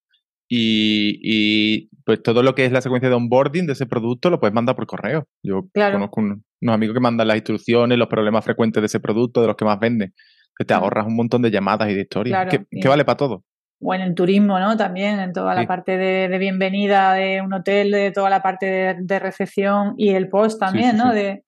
[0.47, 4.53] y, pues todo lo que es la secuencia de onboarding de ese producto lo puedes
[4.53, 5.25] mandar por correo.
[5.43, 9.47] Yo conozco unos, amigos que mandan las instrucciones, los problemas frecuentes de ese producto, de
[9.47, 10.13] los que más venden.
[10.57, 12.49] Que te ahorras un montón de llamadas y de historias.
[12.49, 13.43] que, vale para todo.
[13.79, 14.75] o en el turismo, ¿no?
[14.75, 19.19] También en toda la parte de, bienvenida de un hotel, de toda la parte de,
[19.19, 21.13] recepción y el post también, ¿no?
[21.13, 21.43] De,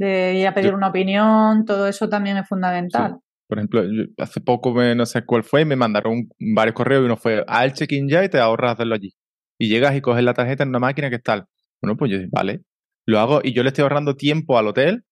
[0.00, 3.18] ir a pedir una opinión, todo eso también es fundamental.
[3.48, 3.82] Por ejemplo,
[4.18, 8.08] hace poco, no sé cuál fue, me mandaron varios correos y uno fue al check-in
[8.08, 9.14] ya y te ahorras hacerlo allí.
[9.58, 11.48] Y llegas y coges la tarjeta en una máquina que está.
[11.80, 12.60] Bueno, pues yo vale,
[13.06, 15.04] lo hago y yo le estoy ahorrando tiempo al hotel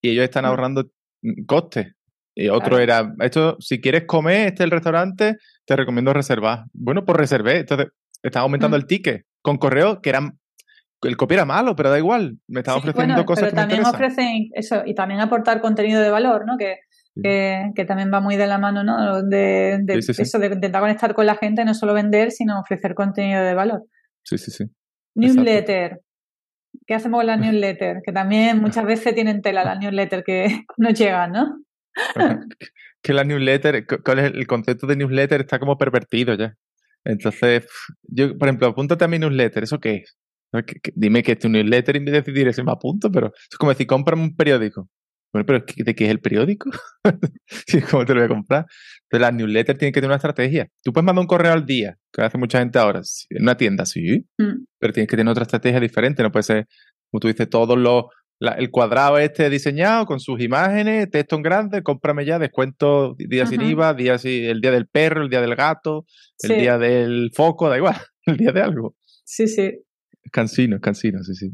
[0.00, 0.90] y ellos están ahorrando
[1.22, 1.92] mm, costes.
[2.34, 6.64] Y otro era, esto, si quieres comer, este es el restaurante, te recomiendo reservar.
[6.72, 7.58] Bueno, pues reservé.
[7.58, 7.88] Entonces,
[8.22, 8.80] estaba aumentando mm.
[8.80, 10.38] el ticket con correo que eran
[11.02, 12.38] el copy era malo, pero da igual.
[12.46, 16.56] Me estaba ofreciendo cosas pero también ofrecen eso y también aportar contenido de valor, ¿no?
[16.56, 16.76] Que,
[17.20, 19.22] que, también va muy de la mano, ¿no?
[19.22, 23.42] De, de eso, de intentar conectar con la gente, no solo vender, sino ofrecer contenido
[23.42, 23.82] de valor.
[24.22, 24.64] Sí, sí, sí.
[25.14, 26.00] Newsletter.
[26.86, 28.00] ¿Qué hacemos con las newsletters?
[28.04, 31.58] Que también muchas veces tienen tela las newsletters que nos llegan, ¿no?
[33.02, 35.42] que la newsletter, ¿cuál es el concepto de newsletter?
[35.42, 36.54] Está como pervertido ya.
[37.04, 37.66] Entonces,
[38.04, 40.16] yo, por ejemplo, apúntate a mi newsletter, ¿eso qué es?
[40.94, 43.86] Dime que es tu newsletter y me decidiré si me apunto, pero es como decir,
[43.86, 44.88] cómprame un periódico.
[45.32, 46.70] Bueno, pero ¿de qué es el periódico?
[47.90, 48.66] ¿Cómo te lo voy a comprar?
[49.04, 50.68] Entonces, las newsletters tienen que tener una estrategia.
[50.82, 53.00] Tú puedes mandar un correo al día, que hace mucha gente ahora.
[53.30, 54.26] En una tienda, sí.
[54.36, 54.64] Mm.
[54.78, 56.22] Pero tienes que tener otra estrategia diferente.
[56.22, 56.68] No puede ser,
[57.10, 58.04] como tú dices, todos los.
[58.40, 63.62] el cuadrado este diseñado con sus imágenes, texto en grande, cómprame ya, descuento día sin
[63.62, 66.04] IVA, día el día del perro, el día del gato,
[66.42, 68.96] el día del foco, da igual, el día de algo.
[69.24, 69.82] Sí, sí.
[70.30, 71.50] Cansino, cansino, sí, sí.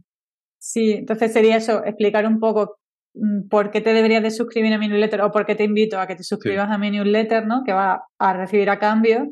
[0.60, 2.78] Sí, entonces sería eso, explicar un poco
[3.48, 6.07] por qué te deberías de suscribir a mi newsletter o por qué te invito a
[6.07, 7.62] que te suscribas a mi newsletter, ¿no?
[7.64, 9.28] Que va a recibir a cambio.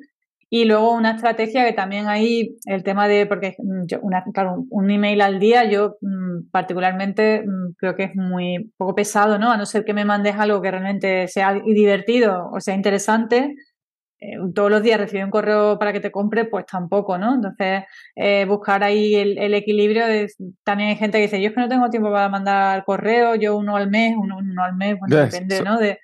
[0.48, 4.64] Y luego una estrategia que también hay el tema de, porque mm, yo, una, claro,
[4.70, 7.44] un email al día yo mm, particularmente
[7.78, 9.50] creo que es muy poco pesado, ¿no?
[9.50, 13.56] A no ser que me mandes algo que realmente sea divertido o sea interesante,
[14.18, 17.34] eh, todos los días recibir un correo para que te compre, pues tampoco, ¿no?
[17.34, 20.04] Entonces, eh, buscar ahí el, equilibrio.
[20.64, 23.56] también hay gente que dice, yo es que no tengo tiempo para mandar correo, yo
[23.56, 25.78] uno al mes, uno, al mes, bueno, depende, ¿no?
[25.78, 25.98] De,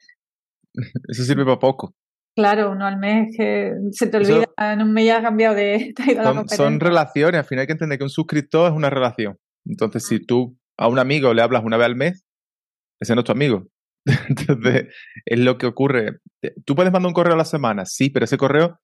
[1.08, 1.94] eso sirve para poco.
[2.34, 5.94] Claro, uno al mes que se te olvida, en un mes ya ha cambiado de...
[6.22, 9.38] son, son relaciones, al final hay que entender que un suscriptor es una relación.
[9.64, 12.24] Entonces, si tú a un amigo le hablas una vez al mes,
[13.00, 13.66] ese no es tu amigo.
[14.28, 14.88] Entonces,
[15.24, 16.18] es lo que ocurre.
[16.64, 18.78] Tú puedes mandar un correo a la semana, sí, pero ese correo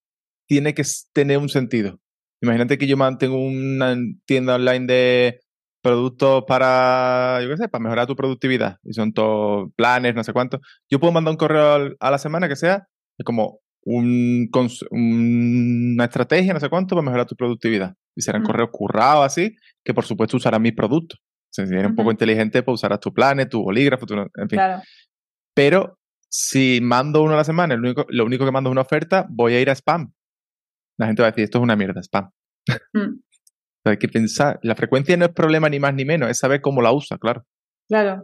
[0.46, 1.98] tiene que tener un sentido.
[2.40, 5.40] Imagínate que yo mantengo una tienda online de
[5.82, 8.76] productos para, yo qué sé, para mejorar tu productividad.
[8.84, 10.60] Y son todos planes, no sé cuánto.
[10.90, 12.86] Yo puedo mandar un correo a la semana que sea
[13.24, 14.50] como un,
[14.90, 17.94] una estrategia, no sé cuánto, para mejorar tu productividad.
[18.14, 19.54] Y serán correos currados así,
[19.84, 21.20] que por supuesto usarán mis productos.
[21.50, 24.58] si eres un poco inteligente, pues usarás tus planes, tu bolígrafo, en fin.
[24.58, 24.82] Claro.
[25.58, 25.98] Pero
[26.30, 29.26] si mando uno a la semana, lo único, lo único que mando es una oferta,
[29.28, 30.12] voy a ir a spam.
[30.96, 32.30] La gente va a decir, esto es una mierda, spam.
[32.92, 33.18] Mm.
[33.84, 36.80] hay que pensar, la frecuencia no es problema ni más ni menos, es saber cómo
[36.80, 37.44] la usa, claro.
[37.88, 38.22] Claro,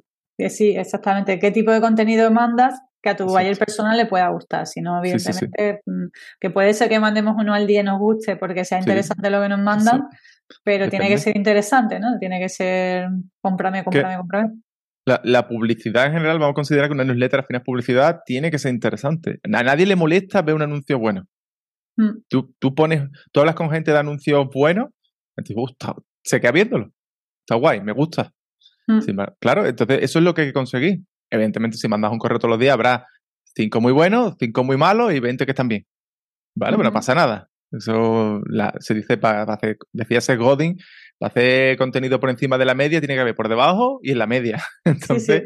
[0.49, 1.41] sí, exactamente.
[1.41, 4.69] ¿Qué tipo de contenido mandas que a tu buyer personal le pueda gustar?
[4.69, 6.07] Si no, evidentemente, mm,
[6.39, 9.43] que puede ser que mandemos uno al día y nos guste porque sea interesante lo
[9.43, 10.05] que nos mandan,
[10.63, 12.17] pero tiene que ser interesante, ¿no?
[12.17, 13.09] Tiene que ser
[13.41, 14.51] cómprame, cómprame, cómprame.
[15.07, 18.51] La, publicidad en general, vamos a considerar que una newsletter al final es publicidad, tiene
[18.51, 19.39] que ser interesante.
[19.43, 21.25] A nadie le molesta ver un anuncio bueno.
[21.97, 22.23] Mm.
[22.29, 24.89] Tú, tú, pones, tú hablas con gente de anuncios buenos,
[25.37, 26.91] te gusta, se queda viéndolo.
[27.47, 28.33] Está guay, me gusta.
[28.87, 29.01] Mm.
[29.41, 31.01] claro, entonces eso es lo que hay que conseguir.
[31.31, 33.07] Evidentemente, si mandas un correo todos los días, habrá
[33.55, 35.87] cinco muy buenos, cinco muy malos y 20 que están bien.
[36.57, 36.77] ¿Vale?
[36.77, 37.51] Pero no pasa nada.
[37.73, 38.41] Eso
[38.79, 40.77] se dice para, hacer, decía ese Godin,
[41.25, 44.19] para hacer contenido por encima de la media tiene que haber por debajo y en
[44.19, 44.63] la media.
[44.85, 45.45] Entonces,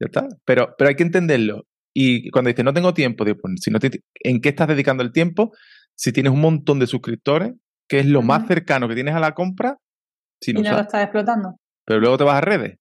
[0.00, 0.28] ya está.
[0.44, 1.64] Pero, pero hay que entenderlo.
[1.92, 3.78] Y cuando dices no tengo tiempo, digo, pues, si no
[4.22, 5.52] ¿en qué estás dedicando el tiempo?
[5.96, 7.54] Si tienes un montón de suscriptores,
[7.88, 9.78] que es lo más cercano que tienes a la compra,
[10.40, 11.56] si no, y no lo estás explotando.
[11.86, 12.78] Pero luego te vas a redes.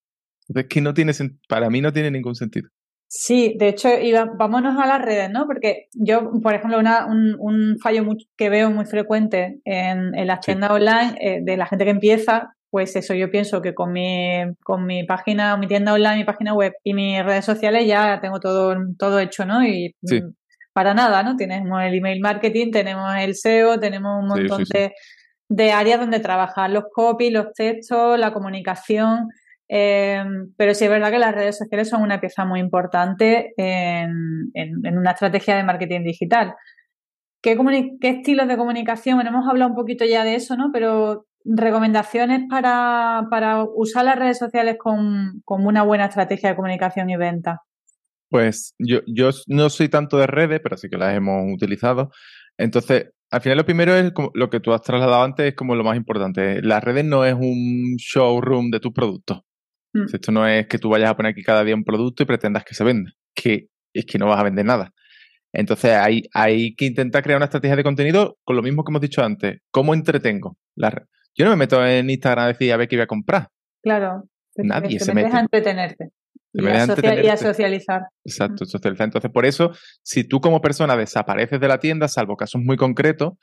[0.47, 1.13] Entonces, que no tiene,
[1.47, 2.69] para mí no tiene ningún sentido.
[3.07, 3.89] Sí, de hecho,
[4.37, 5.45] vámonos a las redes, ¿no?
[5.45, 8.03] Porque yo, por ejemplo, una, un, fallo
[8.35, 12.55] que veo muy frecuente en, en las tiendas online eh, de la gente que empieza,
[12.75, 16.53] pues eso, yo pienso que con mi, con mi página, mi tienda online, mi página
[16.53, 19.65] web y mis redes sociales ya tengo todo, todo hecho, ¿no?
[19.65, 20.33] Y mm,
[20.73, 21.37] para nada, ¿no?
[21.37, 24.93] Tenemos el email marketing, tenemos el SEO, tenemos un montón de,
[25.47, 29.29] de áreas donde trabajar los copies, los textos, la comunicación.
[29.67, 34.51] Em, pero sí es verdad que las redes sociales son una pieza muy importante en,
[34.97, 36.53] una estrategia de marketing digital.
[37.41, 37.57] ¿Qué,
[37.99, 39.17] ¿Qué, estilos de comunicación?
[39.17, 40.71] Bueno, hemos hablado un poquito ya de eso, ¿no?
[40.71, 47.61] Pero recomendaciones para, usar las redes sociales con, una buena estrategia de comunicación y venta.
[48.29, 49.01] Pues yo,
[49.47, 52.11] no soy tanto de redes, pero sí que las hemos utilizado.
[52.57, 55.75] Entonces, al final lo primero es como lo que tú has trasladado antes, es como
[55.75, 56.61] lo más importante.
[56.61, 59.44] Las redes no es un showroom de tus productos.
[59.95, 60.13] Mm.
[60.13, 62.65] Esto no es que tú vayas a poner aquí cada día un producto y pretendas
[62.65, 64.91] que se venda, que es que no vas a vender nada.
[65.53, 69.01] Entonces hay, hay que intentar crear una estrategia de contenido con lo mismo que hemos
[69.01, 69.59] dicho antes.
[69.71, 70.57] ¿Cómo entretengo?
[70.75, 70.91] La
[71.33, 73.47] Yo no me meto en Instagram a decir a ver qué voy a comprar.
[73.81, 74.23] Claro.
[74.57, 75.33] Nadie te se mete.
[75.33, 76.09] a entretenerte.
[76.53, 76.67] Y
[77.27, 78.03] a, socializar.
[78.23, 79.05] Exacto, socializar.
[79.05, 83.33] Entonces, por eso, si tú como persona desapareces de la tienda, salvo casos muy concretos,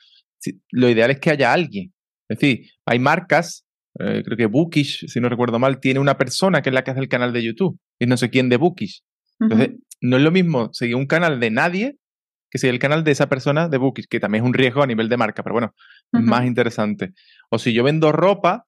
[0.71, 1.93] lo ideal es que haya alguien.
[2.27, 3.65] Es decir, hay marcas,
[3.99, 6.91] eh, creo que Bookish, si no recuerdo mal, tiene una persona que es la que
[6.91, 9.03] hace el canal de YouTube y no sé quién de Bookish.
[9.39, 11.97] Entonces, no es lo mismo seguir un canal de nadie
[12.49, 14.87] que seguir el canal de esa persona de Bookish, que también es un riesgo a
[14.87, 15.73] nivel de marca, pero bueno,
[16.11, 17.13] más interesante.
[17.49, 18.65] O si yo vendo ropa,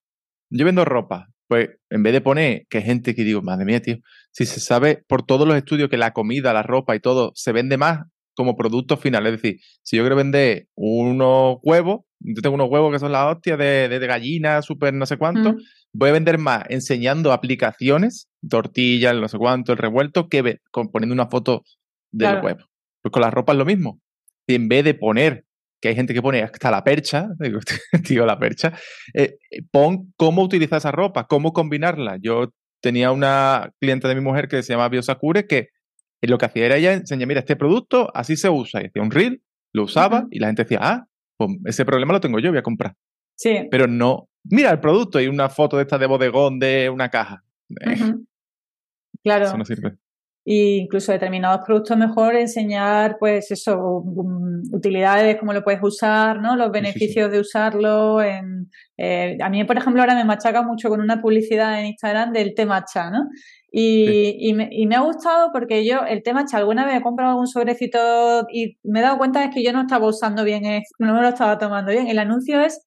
[0.50, 3.82] yo vendo ropa, pues en vez de poner que hay gente que digo, madre mía,
[3.82, 3.98] tío,
[4.32, 7.52] si se sabe por todos los estudios que la comida, la ropa y todo se
[7.52, 12.56] vende más como producto final, es decir, si yo quiero vender unos huevos, yo tengo
[12.56, 15.56] unos huevos que son la hostia de, de, gallina, súper no sé cuánto,
[15.93, 20.60] voy a vender más enseñando aplicaciones, tortillas, no sé cuánto, el revuelto, que
[20.91, 21.63] poniendo una foto
[22.12, 22.65] del huevo.
[23.02, 24.00] Pues con la ropa es lo mismo.
[24.48, 25.45] Y en vez de poner
[25.82, 27.60] que hay gente que pone hasta la percha, digo,
[28.06, 28.74] tío, la percha,
[29.13, 32.17] eh, eh, pon cómo utilizar esa ropa, cómo combinarla.
[32.21, 35.69] Yo tenía una cliente de mi mujer que se llama Biosakure que
[36.28, 38.82] lo que hacía era ella enseñar, mira, este producto así se usa.
[38.82, 39.42] Y hacía un reel,
[39.74, 41.08] lo usaba y la gente decía, ah,
[41.38, 42.96] pues ese problema lo tengo yo, voy a comprar.
[43.36, 43.68] Sí.
[43.70, 47.44] Pero no, mira el producto y una foto de esta de bodegón de una caja.
[47.82, 48.14] Eh,
[49.24, 49.46] claro.
[49.46, 49.98] Eso no sirve
[50.46, 54.04] e incluso determinados productos mejor enseñar pues eso
[54.72, 59.78] utilidades cómo lo puedes usar no los beneficios de usarlo en, eh, a mí por
[59.78, 63.28] ejemplo ahora me machaca mucho con una publicidad en Instagram del té matcha no
[63.78, 67.02] y, y, me, y, me, ha gustado porque yo el té matcha alguna vez he
[67.02, 68.00] comprado algún sobrecito
[68.50, 70.64] y me he dado cuenta de que yo no estaba usando bien
[70.98, 72.86] no me lo estaba tomando bien el anuncio es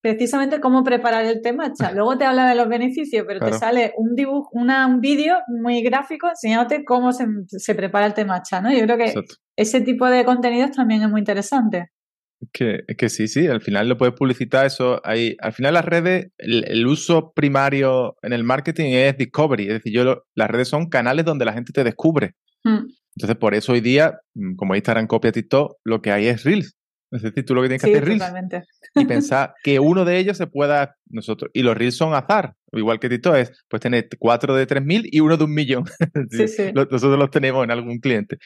[0.00, 1.90] precisamente cómo preparar el té matcha.
[1.90, 5.82] Luego te habla de los beneficios, pero te sale un dibujo, una, un vídeo muy
[5.82, 8.72] gráfico enseñándote cómo se, se, prepara el té matcha, ¿no?
[8.72, 9.14] Yo creo que
[9.56, 11.90] ese tipo de contenidos también es muy interesante.
[12.40, 15.00] Es que, que sí, sí, al final lo puedes publicitar eso.
[15.04, 19.92] Hay, al final las redes, el, uso primario en el marketing es discovery, es decir,
[19.92, 22.34] yo las redes son canales donde la gente te descubre.
[22.64, 22.86] Mm.
[23.16, 26.76] Entonces, por eso hoy día, mm, como Instagram copia TikTok, lo que hay es Reels.
[27.10, 30.18] Es decir, tú lo que tienes que hacer es Reels y pensar que uno de
[30.18, 34.08] ellos se pueda nosotros y los reels son azar, igual que Tito es, pues tener
[34.18, 35.84] cuatro de tres mil y uno de un millón.
[36.30, 36.72] Sí, sí.
[36.74, 38.38] Nosotros los tenemos en algún cliente.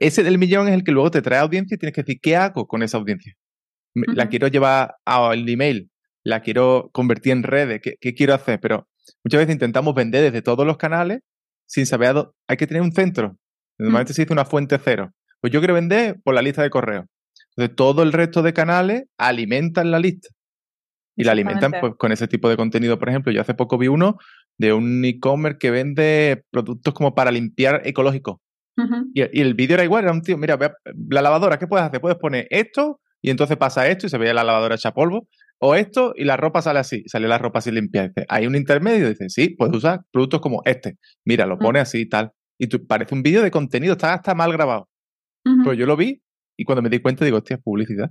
[0.00, 2.36] Ese del millón es el que luego te trae audiencia y tienes que decir, ¿qué
[2.36, 3.34] hago con esa audiencia?
[3.94, 5.90] La quiero llevar al email,
[6.24, 8.58] la quiero convertir en redes, ¿qué, ¿qué, quiero hacer?
[8.60, 8.88] Pero
[9.24, 11.20] muchas veces intentamos vender desde todos los canales
[11.66, 13.36] sin saber, a hay que tener un centro.
[13.78, 15.12] Normalmente se dice una fuente cero.
[15.40, 17.06] Pues yo quiero vender por la lista de correo.
[17.56, 20.28] Entonces, todo el resto de canales alimentan la lista.
[21.16, 22.98] Y la alimentan pues, con ese tipo de contenido.
[22.98, 24.16] Por ejemplo, yo hace poco vi uno
[24.58, 28.40] de un e-commerce que vende productos como para limpiar ecológico.
[29.14, 30.58] Y, el vídeo era igual, era un tío, mira,
[31.08, 32.00] la lavadora, ¿qué puedes hacer?
[32.00, 35.28] Puedes poner esto y entonces pasa esto y se veía la lavadora hecha polvo.
[35.60, 38.08] O esto y la ropa sale así, sale la ropa así limpia.
[38.08, 40.98] Dice, hay un intermedio, dice, sí, puedes usar productos como este.
[41.24, 42.32] Mira, lo pone así y tal.
[42.58, 44.88] Y tú, parece un vídeo de contenido, está hasta mal grabado.
[45.44, 46.20] Pero yo lo vi
[46.56, 48.10] y cuando me di cuenta digo, hostia, publicidad.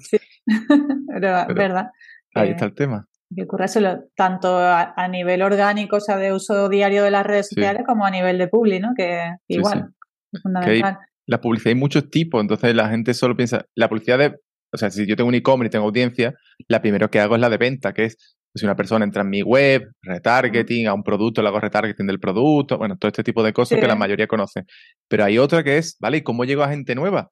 [0.00, 0.18] Sí,
[1.08, 1.86] pero, verdad.
[2.34, 3.08] Ahí está el tema.
[3.34, 3.66] Que ocurre
[4.14, 8.10] tanto a, nivel orgánico, o sea, de uso diario de las redes sociales, como a
[8.10, 8.92] nivel de publi, ¿no?
[8.96, 9.94] Que igual,
[10.32, 10.98] es fundamental.
[11.26, 14.36] la publicidad hay muchos tipos, entonces la gente solo piensa, la publicidad de,
[14.72, 16.34] o sea, si yo tengo un e-commerce y tengo audiencia,
[16.68, 19.30] la primero que hago es la de venta, que es si una persona entra en
[19.30, 23.42] mi web, retargeting a un producto, le hago retargeting del producto, bueno, todo este tipo
[23.42, 24.64] de cosas que la mayoría conoce.
[25.08, 26.18] Pero hay otra que es, ¿vale?
[26.18, 27.30] ¿Y cómo llego a gente nueva?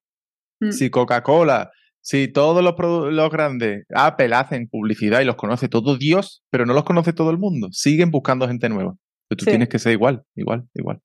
[0.61, 0.71] Mm.
[0.71, 2.75] Si Coca-Cola, si todos los,
[3.13, 7.31] los grandes, Apple hacen publicidad y los conoce todo Dios, pero no los conoce todo
[7.31, 8.95] el mundo, siguen buscando gente nueva.
[9.29, 11.01] Pero tú tienes que ser igual, igual, igual.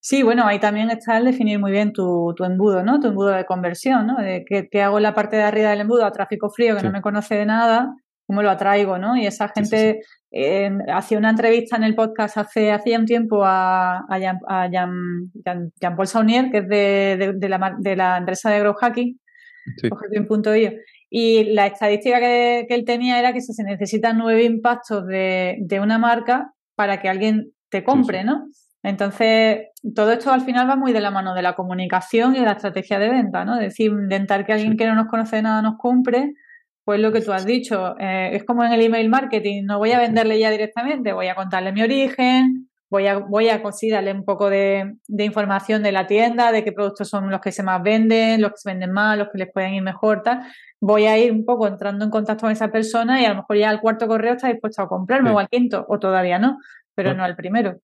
[0.00, 3.00] Sí, bueno, ahí también está el definir muy bien tu, tu embudo, ¿no?
[3.00, 4.16] Tu embudo de conversión, ¿no?
[4.16, 6.90] De que, hago en la parte de arriba del embudo a tráfico frío que no
[6.90, 7.94] me conoce de nada,
[8.26, 9.16] cómo lo atraigo, ¿no?
[9.16, 10.00] Y esa gente
[10.30, 14.68] eh, hacía una entrevista en el podcast hace hacía un tiempo a, a, Jean, a
[14.70, 15.32] Jean,
[15.80, 19.18] Jean, Paul Saunier, que es de, de, la, de la empresa de Grow Hacking,
[21.10, 25.80] y la estadística que, que, él tenía era que se necesitan nueve impactos de, de
[25.80, 28.46] una marca para que alguien te compre, ¿no?
[28.82, 32.44] Entonces, todo esto al final va muy de la mano de la comunicación y de
[32.44, 33.54] la estrategia de venta, ¿no?
[33.54, 36.34] Es decir, intentar que alguien que no nos conoce de nada nos compre
[36.88, 39.92] pues lo que tú has dicho, eh, es como en el email marketing, no voy
[39.92, 43.60] a venderle ya directamente, voy a contarle mi origen, voy a, voy a
[43.90, 47.62] darle un poco de, información de la tienda, de qué productos son los que se
[47.62, 50.40] más venden, los que se venden más, los que les pueden ir mejor, tal.
[50.80, 53.58] Voy a ir un poco entrando en contacto con esa persona y a lo mejor
[53.58, 56.56] ya el cuarto correo está dispuesto a comprarme o al quinto, o todavía no,
[56.94, 57.80] pero no al primero.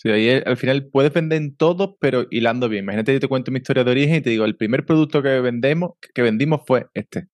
[0.00, 2.84] Sí, ahí al final puedes vender en todo, pero hilando bien.
[2.84, 5.40] Imagínate, yo te cuento mi historia de origen y te digo, el primer producto que
[5.40, 7.26] vendemos, que vendimos fue este.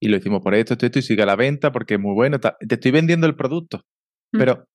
[0.00, 2.14] Y lo hicimos por esto, esto, esto, y sigue a la venta porque es muy
[2.14, 2.40] bueno.
[2.40, 3.82] Te estoy vendiendo el producto,
[4.32, 4.38] mm.
[4.38, 4.66] pero,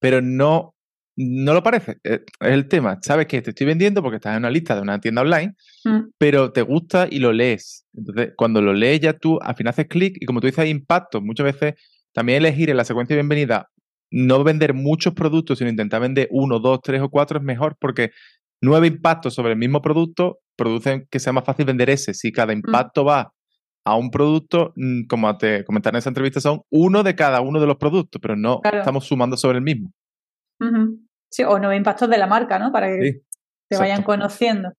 [0.00, 0.74] pero no,
[1.16, 1.98] no lo parece.
[2.02, 2.98] Eh, es el tema.
[3.00, 6.00] Sabes que te estoy vendiendo porque estás en una lista de una tienda online, mm.
[6.18, 7.86] pero te gusta y lo lees.
[7.94, 10.70] Entonces, cuando lo lees ya tú, al final haces clic y como tú dices, hay
[10.70, 11.20] impacto.
[11.20, 11.74] Muchas veces
[12.12, 13.68] también elegir en la secuencia de bienvenida
[14.10, 18.10] no vender muchos productos, sino intentar vender uno, dos, tres o cuatro es mejor porque
[18.62, 22.14] nueve impactos sobre el mismo producto producen que sea más fácil vender ese.
[22.14, 22.58] Si cada mm.
[22.58, 23.32] impacto va
[23.84, 27.60] a un producto, mm, como te comentaron en esa entrevista, son uno de cada uno
[27.60, 29.92] de los productos, pero no estamos sumando sobre el mismo.
[31.30, 32.72] Sí, o nueve impactos de la marca, ¿no?
[32.72, 33.20] Para que
[33.70, 34.72] te vayan conociendo.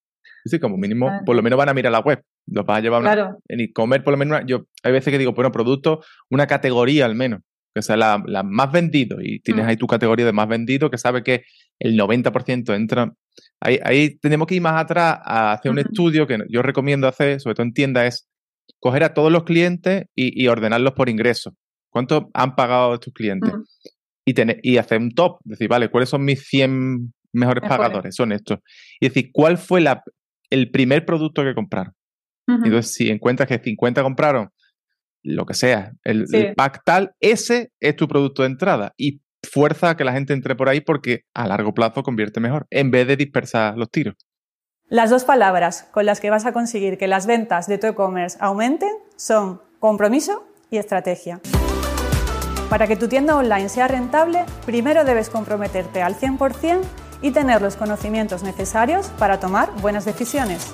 [0.45, 2.21] Sí, como mínimo, por lo menos van a mirar la web.
[2.47, 3.37] Los vas a llevar claro.
[3.47, 4.41] en e-commerce, por lo menos.
[4.47, 7.41] Yo hay veces que digo, bueno, producto, una categoría al menos
[7.73, 9.69] que sea la, más vendido y tienes mm.
[9.69, 11.43] ahí tu categoría de más vendido que sabe que
[11.79, 13.13] el 90% entra.
[13.61, 17.39] Ahí, ahí tenemos que ir más atrás a hacer un estudio que yo recomiendo hacer,
[17.39, 18.29] sobre todo en tiendas, es
[18.79, 21.55] coger a todos los clientes y, ordenarlos por ingreso.
[21.89, 23.53] ¿Cuánto han pagado estos clientes?
[23.53, 23.63] Mm.
[24.25, 28.15] Y, tener, y hacer un top, decir, vale, ¿cuáles son mis 100 mejores pagadores?
[28.15, 28.59] Son estos.
[28.99, 30.03] Y decir, ¿cuál fue la,
[30.49, 31.93] el primer producto que compraron?
[32.47, 34.49] Entonces, si encuentras que 50 compraron
[35.29, 36.25] lo que sea, el,
[36.55, 40.55] pack tal, ese es tu producto de entrada y fuerza a que la gente entre
[40.55, 44.15] por ahí porque a largo plazo convierte mejor, en vez de dispersar los tiros.
[44.87, 48.37] Las dos palabras con las que vas a conseguir que las ventas de tu e-commerce
[48.41, 51.39] aumenten son compromiso y estrategia.
[52.69, 56.81] Para que tu tienda online sea rentable, primero debes comprometerte al 100%
[57.21, 60.73] y tener los conocimientos necesarios para tomar buenas decisiones.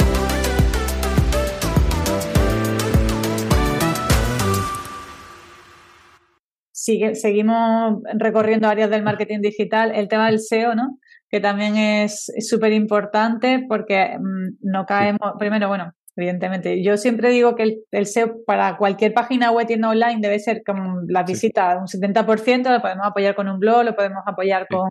[6.81, 10.97] Seguimos recorriendo áreas del marketing digital, el tema del SEO, ¿no?
[11.29, 17.55] Que también es súper importante porque mm, no caemos, primero, bueno, evidentemente, yo siempre digo
[17.55, 21.87] que el, SEO para cualquier página web tienda online debe ser como la visita un
[21.87, 24.89] 70%, lo podemos apoyar con un blog, lo podemos apoyar con,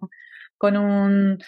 [0.57, 1.39] con un,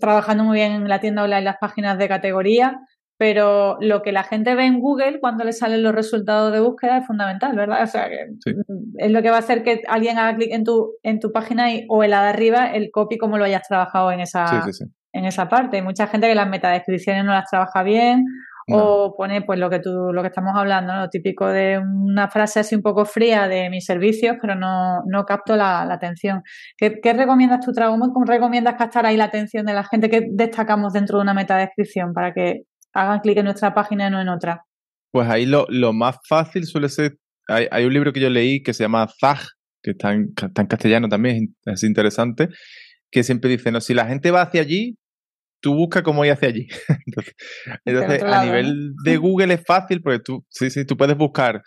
[0.00, 2.80] trabajando muy bien en la tienda online las páginas de categoría,
[3.22, 6.98] pero lo que la gente ve en Google cuando le salen los resultados de búsqueda
[6.98, 7.84] es fundamental, ¿verdad?
[7.84, 8.26] O sea, que
[8.98, 11.72] es lo que va a hacer que alguien haga clic en tu, en tu página
[11.72, 14.64] y, o en la de arriba el copy como lo hayas trabajado en esa,
[15.12, 15.76] en esa parte.
[15.76, 18.24] Hay mucha gente que las metadescripciones no las trabaja bien
[18.68, 22.58] o pone pues lo que tú, lo que estamos hablando, lo típico de una frase
[22.58, 26.42] así un poco fría de mis servicios, pero no, no capto la, atención.
[26.76, 27.96] ¿Qué, ¿Qué, recomiendas tú, Trago?
[27.98, 30.10] ¿Cómo recomiendas captar ahí la atención de la gente?
[30.10, 32.62] ¿Qué destacamos dentro de una metadescripción para que
[32.92, 34.64] hagan clic en nuestra página y no en otra.
[35.10, 37.18] Pues ahí lo, más fácil suele ser,
[37.48, 39.40] hay, un libro que yo leí que se llama Zag,
[39.82, 42.48] que está en, castellano también, es interesante,
[43.10, 44.96] que siempre dice, no, si la gente va hacia allí,
[45.60, 46.66] tú busca cómo ir hacia allí.
[47.84, 51.62] entonces, a nivel de Google es fácil porque tú, sí, sí, tú puedes buscar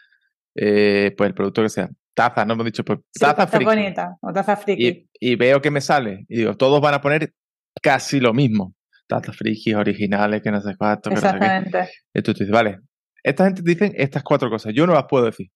[0.56, 1.90] eh, pues el producto que sea.
[2.16, 3.66] Taza, no hemos dicho, pues taza friki.
[3.66, 4.88] bonita, o taza friki.
[4.88, 6.26] Y, y, veo que me sale.
[6.30, 7.34] Y digo, todos van a poner
[7.82, 8.74] casi lo mismo
[9.08, 11.10] datos frikis originales, que no sé cuánto.
[11.12, 11.89] Exactamente.
[12.14, 12.80] Y tú dices, vale,
[13.24, 15.47] esta gente dicen estas cuatro cosas, yo no las puedo decir.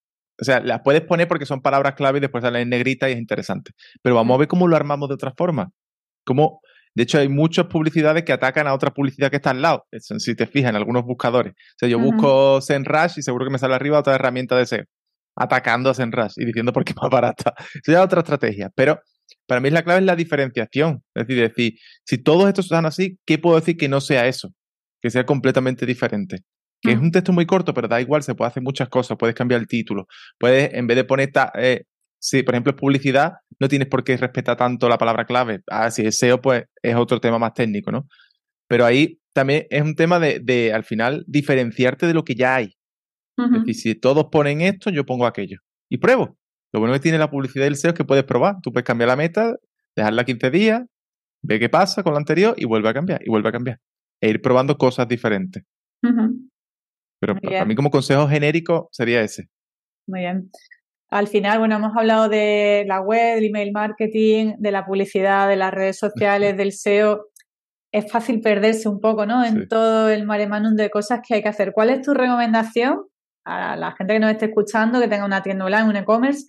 [0.42, 3.14] O sea, las puedes poner porque son palabras clave y después salen en negrita y
[3.14, 3.72] es interesante.
[4.02, 4.40] Pero vamos a mm.
[4.40, 5.70] ver cómo lo armamos de otra forma.
[6.26, 6.62] Como,
[6.96, 9.86] de hecho, hay muchas publicidades que atacan a otra publicidad que está al lado.
[9.92, 11.54] si te fijas en algunos buscadores.
[11.54, 14.86] O sea, yo busco ZenRush y seguro que me sale arriba otra herramienta de SEO.
[15.36, 17.54] Atacando a ZenRush y diciendo por qué es más barata.
[17.58, 18.72] Eso ya es otra estrategia.
[18.74, 19.02] Pero
[19.48, 21.04] para mí la clave es la diferenciación.
[21.16, 24.54] Es decir, decir, si todos estos están así, ¿qué puedo decir que no sea eso?
[25.02, 26.44] Que sea completamente diferente.
[26.82, 27.04] Que es mm.
[27.04, 29.18] un texto muy corto, pero da igual, se puede hacer muchas cosas.
[29.18, 30.08] Puedes cambiar el título.
[30.38, 31.84] Puedes, en vez de poner, eh,
[32.20, 35.62] si por ejemplo es publicidad, no tienes por qué respetar tanto la palabra clave.
[35.68, 38.08] Ah, si es SEO, pues es otro tema más técnico, ¿no?
[38.68, 42.56] Pero ahí también es un tema de, de al final, diferenciarte de lo que ya
[42.56, 42.76] hay.
[43.38, 45.60] Es decir, si todos ponen esto, yo pongo aquello.
[45.90, 46.38] Y pruebo.
[46.72, 48.58] Lo bueno que tiene la publicidad del SEO es que puedes probar.
[48.62, 49.56] Tú puedes cambiar la meta,
[49.96, 50.84] dejarla 15 días,
[51.42, 53.80] ve qué pasa con la anterior y vuelve a cambiar, y vuelve a cambiar.
[54.22, 55.64] E ir probando cosas diferentes.
[56.02, 59.50] Pero para mí como consejo genérico sería ese.
[60.08, 60.50] Muy bien.
[61.10, 65.56] Al final, bueno, hemos hablado de la web, del email marketing, de la publicidad, de
[65.56, 67.26] las redes sociales, del SEO.
[67.92, 69.44] Es fácil perderse un poco, ¿no?
[69.44, 71.72] En todo el mare de cosas que hay que hacer.
[71.74, 73.06] ¿Cuál es tu recomendación
[73.50, 76.46] a la gente que nos esté escuchando, que tenga una tienda online, un e-commerce,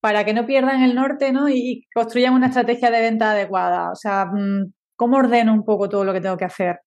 [0.00, 1.48] para que no pierdan el norte, ¿no?
[1.48, 3.90] Y, construyan una estrategia de venta adecuada.
[3.90, 6.80] O sea, mm, ¿cómo ordeno un poco todo lo que tengo que hacer?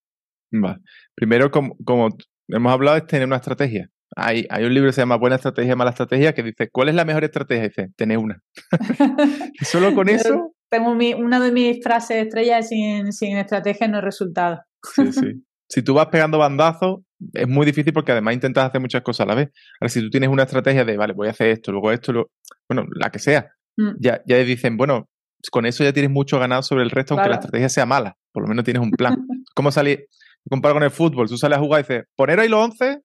[0.52, 0.78] Vale.
[1.14, 2.08] Primero, como, como
[2.48, 3.88] hemos hablado, es tener una estrategia.
[4.14, 6.94] Hay, hay un libro que se llama Buena Estrategia, Mala Estrategia, que dice, ¿cuál es
[6.94, 7.64] la mejor estrategia?
[7.64, 8.40] Dice, tener una.
[9.62, 10.52] Solo con eso...
[10.68, 14.62] Tengo una de mis frases estrellas, sin, sin estrategia no hay resultado.
[14.94, 15.44] sí, sí.
[15.68, 17.00] Si tú vas pegando bandazos,
[17.32, 19.50] es muy difícil porque además intentas hacer muchas cosas a la vez.
[19.80, 22.30] Ahora, si tú tienes una estrategia de, vale, voy a hacer esto, luego esto,
[22.68, 23.90] bueno, la que sea, mm.
[23.98, 25.08] ya, ya dicen, bueno,
[25.50, 28.16] con eso ya tienes mucho ganado sobre el resto, aunque la estrategia sea mala.
[28.32, 29.16] Por lo menos tienes un plan.
[29.54, 30.06] ¿Cómo salir?
[30.48, 31.28] Comparo con el fútbol.
[31.28, 33.00] Tú sales a jugar y dices, poner ahí los 11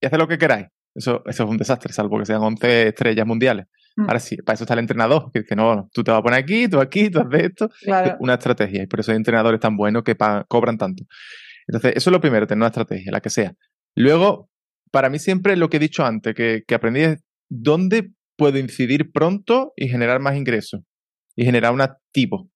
[0.00, 0.66] y hacer lo que queráis.
[0.94, 3.66] Eso, eso es un desastre, salvo que sean 11 estrellas mundiales.
[3.96, 4.02] Mm.
[4.02, 6.40] Ahora sí, para eso está el entrenador, que dice, no, tú te vas a poner
[6.40, 7.68] aquí, tú aquí, tú haces esto.
[8.20, 8.82] Una estrategia.
[8.82, 10.16] Y por eso hay entrenadores tan buenos que
[10.48, 11.04] cobran tanto.
[11.68, 13.52] Entonces, eso es lo primero, tener una estrategia, la que sea.
[13.94, 14.50] Luego,
[14.90, 19.72] para mí siempre lo que he dicho antes, que, aprendí es dónde puedo incidir pronto
[19.76, 20.80] y generar más ingresos
[21.36, 22.50] y generar un activo.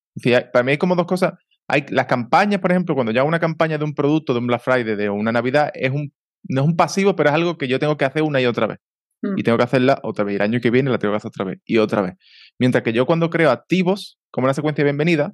[0.52, 1.34] para mí hay como dos cosas.
[1.68, 4.46] Hay las campañas, por ejemplo, cuando yo hago una campaña de un producto, de un
[4.46, 6.12] Black Friday, de una Navidad, es un,
[6.48, 8.66] no es un pasivo, pero es algo que yo tengo que hacer una y otra
[8.66, 8.78] vez.
[9.22, 9.38] Mm.
[9.38, 10.32] Y tengo que hacerla otra vez.
[10.32, 12.14] Y el año que viene la tengo que hacer otra vez y otra vez.
[12.58, 15.32] Mientras que yo cuando creo activos, como una secuencia de bienvenida,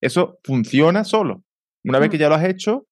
[0.00, 1.42] eso funciona solo.
[1.84, 2.12] Una vez mm.
[2.12, 2.86] que ya lo has hecho,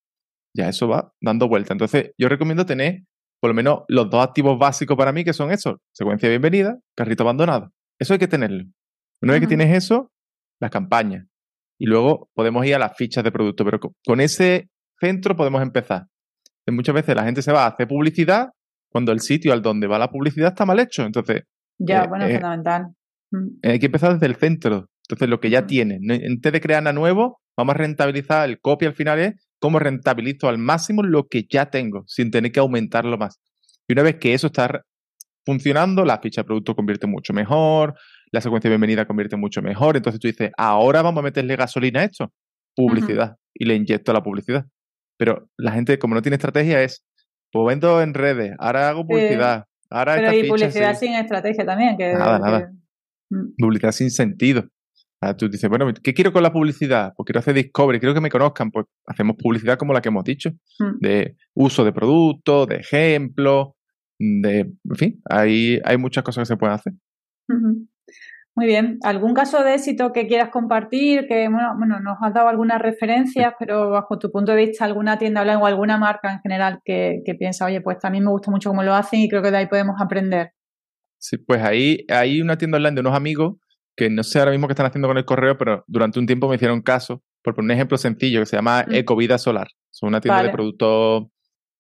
[0.57, 1.73] ya eso va dando vuelta.
[1.73, 3.03] Entonces, yo recomiendo tener
[3.41, 6.79] por lo menos los dos activos básicos para mí, que son esos, secuencia de bienvenida,
[6.97, 7.71] carrito abandonado.
[7.99, 8.65] Eso hay que tenerlo.
[9.23, 10.11] Una vez que tienes eso,
[10.61, 11.27] las campañas.
[11.79, 16.07] Y luego podemos ir a las fichas de producto, pero con ese centro podemos empezar.
[16.69, 18.49] muchas veces la gente se va a hacer publicidad
[18.91, 21.05] cuando el sitio al donde va la publicidad está mal hecho.
[21.05, 21.43] Entonces.
[21.79, 22.87] Ya, eh, bueno, es eh, fundamental.
[23.31, 23.47] Mm.
[23.63, 24.89] Hay que empezar desde el centro.
[25.09, 25.99] Entonces, lo que ya tiene.
[26.03, 28.49] En vez de crear nada nuevo, vamos a rentabilizar.
[28.49, 32.53] El copy al final es cómo rentabilizo al máximo lo que ya tengo, sin tener
[32.53, 33.41] que aumentarlo más.
[33.89, 34.83] Y una vez que eso está
[35.45, 37.95] funcionando, la ficha de producto convierte mucho mejor,
[38.33, 39.97] la secuencia de bienvenida convierte mucho mejor.
[39.97, 42.33] Entonces tú dices, ahora vamos a meterle gasolina a esto,
[42.75, 44.67] publicidad, y le inyecto la publicidad.
[45.17, 47.05] Pero la gente, como no tiene estrategia, es,
[47.51, 49.65] pues vendo en redes, ahora hago publicidad.
[49.89, 51.97] Ahora Pero hay publicidad sin estrategia también.
[51.97, 52.73] Que, nada, nada.
[53.31, 53.55] Mm.
[53.57, 54.65] Publicidad sin sentido.
[55.27, 57.13] Ah, tú dices, bueno, ¿qué quiero con la publicidad?
[57.17, 58.71] Pues quiero hacer discovery, quiero que me conozcan.
[58.71, 60.99] Pues hacemos publicidad como la que hemos dicho, hmm.
[61.01, 63.71] de uso de productos, de ejemplos,
[64.19, 66.93] de, en fin, hay, hay muchas cosas que se pueden hacer.
[68.55, 68.99] Muy bien.
[69.03, 71.27] ¿Algún caso de éxito que quieras compartir?
[71.27, 75.19] Que, bueno, bueno, nos has dado algunas referencias, pero bajo tu punto de vista, alguna
[75.19, 78.53] tienda online o alguna marca en general que, que piensa, oye, pues también me gusta
[78.53, 80.53] mucho cómo lo hacen y creo que de ahí podemos aprender.
[81.19, 83.57] Sí, pues ahí hay una tienda online de unos amigos
[83.97, 86.49] que no sé ahora mismo qué están haciendo con el correo, pero durante un tiempo
[86.49, 88.95] me hicieron caso, por un ejemplo sencillo, que se llama mm.
[88.95, 89.69] Ecovida Solar.
[89.91, 91.25] Son una tienda de productos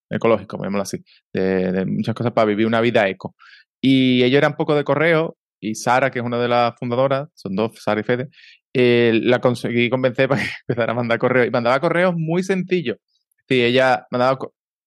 [0.08, 3.34] ecológicos, llamémoslo así, de, muchas cosas para vivir una vida eco.
[3.80, 7.54] Y ellos eran poco de correo, y Sara, que es una de las fundadoras, son
[7.54, 8.28] dos, Sara y Fede,
[8.72, 11.48] eh, la conseguí convencer para que empezara a mandar correos.
[11.48, 12.98] Y mandaba correos muy sencillos.
[13.48, 14.38] Sí, ella mandaba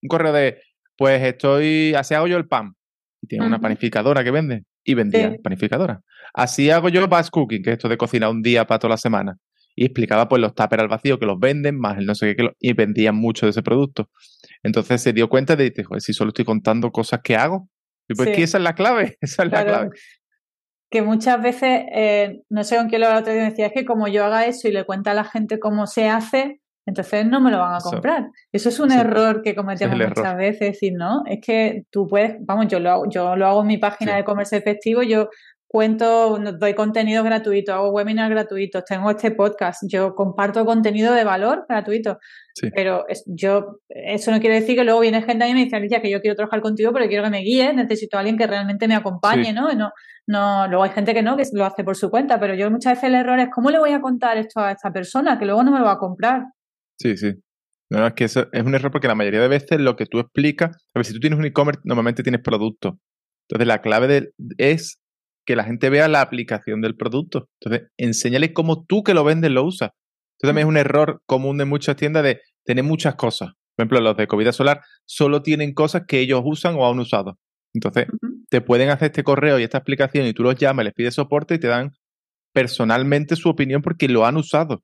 [0.02, 0.62] un correo de,
[0.98, 2.74] pues estoy, así hago yo el pan.
[3.22, 4.64] Y tiene una panificadora que vende.
[4.84, 6.02] Y vendía panificadora.
[6.34, 8.98] Así hago yo batch cooking, que es esto de cocinar un día para toda la
[8.98, 9.38] semana.
[9.76, 12.44] Y explicaba pues los tuppers al vacío que los venden, más el no sé qué,
[12.44, 14.10] que y vendían mucho de ese producto.
[14.64, 17.70] Entonces se dio cuenta de, dice, joder, si solo estoy contando cosas que hago.
[18.08, 19.90] Y pues que esa es la clave, esa es la clave.
[20.90, 24.08] Que muchas veces, eh, no sé con quién lo otro día decía, es que como
[24.08, 27.52] yo haga eso y le cuenta a la gente cómo se hace, entonces no me
[27.52, 28.30] lo van a comprar.
[28.52, 32.68] Eso, es un error que cometemos muchas veces, decir, no, es que tú puedes, vamos,
[32.68, 35.30] yo lo hago, yo lo hago en mi página de comercio efectivo, yo
[35.68, 41.66] cuento, doy contenido gratuito, hago webinars gratuitos, tengo este podcast, yo comparto contenido de valor
[41.70, 42.18] gratuito.
[42.74, 45.76] Pero yo, eso no quiere decir que luego viene gente a mí y me dice,
[45.76, 48.48] Alicia, que yo quiero trabajar contigo, pero quiero que me guíes, necesito a alguien que
[48.48, 49.72] realmente me acompañe, ¿no?
[49.74, 49.92] ¿no?
[50.26, 52.94] No, luego hay gente que no, que lo hace por su cuenta, pero yo muchas
[52.94, 55.38] veces el error es, ¿cómo le voy a contar esto a esta persona?
[55.38, 56.48] Que luego no me lo va a comprar.
[57.00, 57.34] Sí, sí.
[57.90, 60.20] No, es que eso es un error porque la mayoría de veces lo que tú
[60.20, 63.00] explicas, a ver, si tú tienes un e-commerce, normalmente tienes producto.
[63.48, 65.00] Entonces la clave es
[65.46, 67.50] que la gente vea la aplicación del producto.
[67.60, 69.90] Entonces, enséñale cómo tú que lo vendes lo usas.
[70.38, 73.50] Esto también es un error común de muchas tiendas de tener muchas cosas.
[73.76, 77.40] Por ejemplo, los de COVID Solar solo tienen cosas que ellos usan o han usado.
[77.74, 78.06] Entonces,
[78.50, 81.56] te pueden hacer este correo y esta explicación y tú los llamas, les pides soporte
[81.56, 81.94] y te dan
[82.54, 84.84] personalmente su opinión porque lo han usado.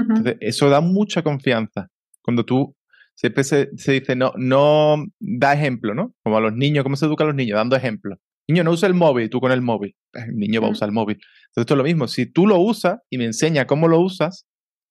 [0.00, 1.88] Entonces, eso da mucha confianza.
[2.22, 2.74] Cuando tú
[3.14, 6.14] siempre se, se, dice, no, no da ejemplo, ¿no?
[6.22, 7.56] Como a los niños, ¿cómo se educa a los niños?
[7.56, 8.16] Dando ejemplo.
[8.48, 9.94] Niño, no usa el móvil, tú con el móvil.
[10.12, 11.16] El niño va a usar el móvil.
[11.16, 12.06] Entonces, esto es lo mismo.
[12.06, 14.46] Si tú lo usas y me enseñas cómo lo usas,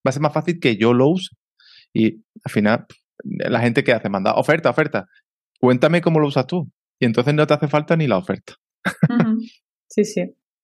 [0.06, 1.34] va a ser más fácil que yo lo use.
[1.94, 2.86] Y al final,
[3.24, 5.06] la gente que hace, manda oferta, oferta.
[5.58, 6.70] Cuéntame cómo lo usas tú.
[7.00, 8.54] Y entonces no te hace falta ni la oferta.
[9.88, 10.22] Sí, sí,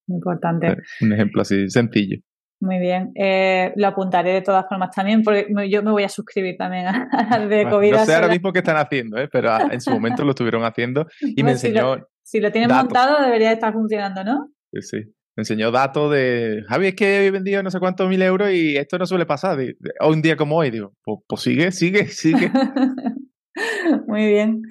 [0.09, 0.77] importante.
[1.01, 2.19] Un ejemplo así sencillo.
[2.63, 3.11] Muy bien.
[3.17, 6.87] Eh, lo apuntaré de todas formas también, porque yo me voy a suscribir también
[7.31, 7.91] al de COVID.
[7.91, 9.29] no sé ahora mismo qué están haciendo, ¿eh?
[9.31, 11.97] pero en su momento lo estuvieron haciendo y me enseñó.
[12.23, 14.49] Si lo, tienes montado, debería estar funcionando, ¿no?
[14.73, 14.97] Sí, sí.
[15.37, 16.63] Me enseñó datos de.
[16.69, 19.59] Javi, es que he vendido no sé cuántos mil euros y esto no suele pasar.
[19.59, 22.49] Hoy un día como hoy, digo, pues, pues sigue, sigue, sigue.
[24.07, 24.63] Muy bien.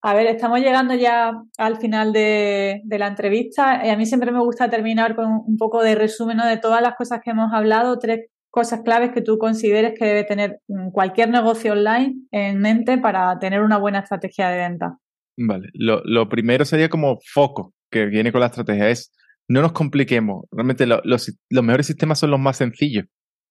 [0.00, 3.84] A ver, estamos llegando ya al final de, la entrevista.
[3.84, 6.94] y A mí siempre me gusta terminar con un poco de resumen de todas las
[6.94, 10.60] cosas que hemos hablado, tres cosas claves que tú consideres que debe tener
[10.92, 14.98] cualquier negocio online en mente para tener una buena estrategia de venta.
[15.36, 19.12] Vale, lo, primero sería como foco, que viene con la estrategia, es
[19.48, 20.44] no nos compliquemos.
[20.52, 23.06] Realmente los, los mejores sistemas son los más sencillos.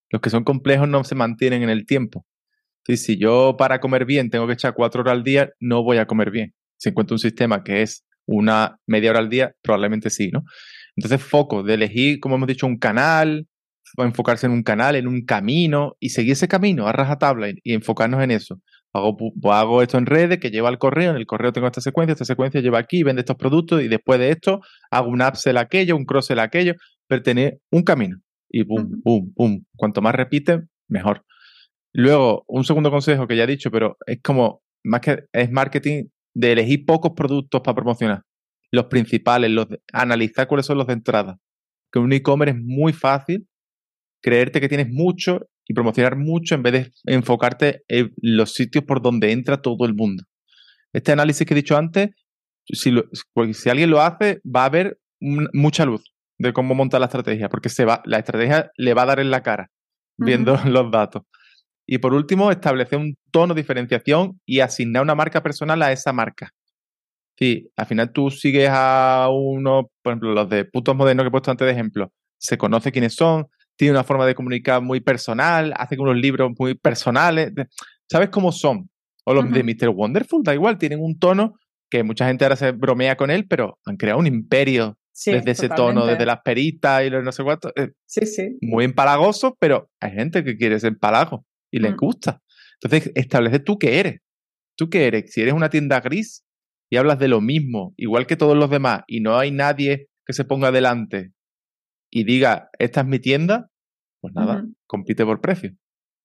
[0.09, 2.25] Los que son complejos no se mantienen en el tiempo
[2.95, 6.05] si yo para comer bien tengo que echar cuatro horas al día, no voy a
[6.05, 6.53] comer bien.
[6.77, 10.43] Si encuentro un sistema que es una media hora al día, probablemente sí, ¿no?
[10.95, 13.47] Entonces, foco de elegir, como hemos dicho, un canal,
[13.97, 17.73] enfocarse en un canal, en un camino y seguir ese camino a rajatabla y, y
[17.73, 18.59] enfocarnos en eso.
[18.93, 21.81] Hago, pues hago esto en redes que lleva al correo, en el correo tengo esta
[21.81, 25.57] secuencia, esta secuencia lleva aquí, vende estos productos y después de esto hago un upsell
[25.57, 26.73] aquello, un cross-sell aquello,
[27.07, 28.17] pero tener un camino
[28.49, 29.63] y pum, pum, pum.
[29.75, 31.23] Cuanto más repiten, mejor.
[31.97, 36.03] Luego, un segundo consejo que ya he dicho, pero es como, más que es marketing
[36.35, 38.21] de elegir pocos productos para promocionar.
[38.71, 41.39] Los principales, los analizar cuáles son los de entrada.
[41.91, 43.47] Que un e-commerce es muy fácil
[44.21, 49.01] creerte que tienes mucho y promocionar mucho en vez de enfocarte en los sitios por
[49.01, 50.23] donde entra todo el mundo.
[50.93, 52.09] Este análisis que he dicho antes,
[52.65, 52.93] si,
[53.33, 57.49] pues, si alguien lo hace, va a haber mucha luz de cómo montar la estrategia,
[57.49, 59.71] porque se va, la estrategia le va a dar en la cara
[60.15, 61.23] viendo los datos.
[61.89, 66.11] Y por último, establecer un tono de diferenciación y asignar una marca personal a esa
[66.11, 66.51] marca.
[67.39, 71.31] Sí, al final tú sigues a uno, por ejemplo, los de putos modernos que he
[71.31, 75.73] puesto antes de ejemplo, se conoce quiénes son, tiene una forma de comunicar muy personal,
[75.77, 77.53] hacen unos libros muy personales,
[78.09, 78.89] sabes cómo son.
[79.23, 79.89] O los de Mr.
[79.89, 81.53] Wonderful, da igual, tienen un tono
[81.89, 85.69] que mucha gente ahora se bromea con él, pero han creado un imperio desde ese
[85.69, 87.71] tono, desde las peritas y los no sé cuántos.
[87.75, 88.57] Eh, sí, sí.
[88.61, 91.97] Muy empalagoso, pero hay gente que quiere ese empalago y les mm.
[91.97, 92.41] gusta.
[92.81, 94.21] Entonces, establece tú qué eres.
[94.77, 95.31] ¿Tú qué eres?
[95.33, 96.45] Si eres una tienda gris
[96.89, 100.33] y hablas de lo mismo, igual que todos los demás, y no hay nadie que
[100.33, 101.33] se ponga delante
[102.11, 103.69] y diga, esta es mi tienda,
[104.21, 105.71] pues nada, compite por precio.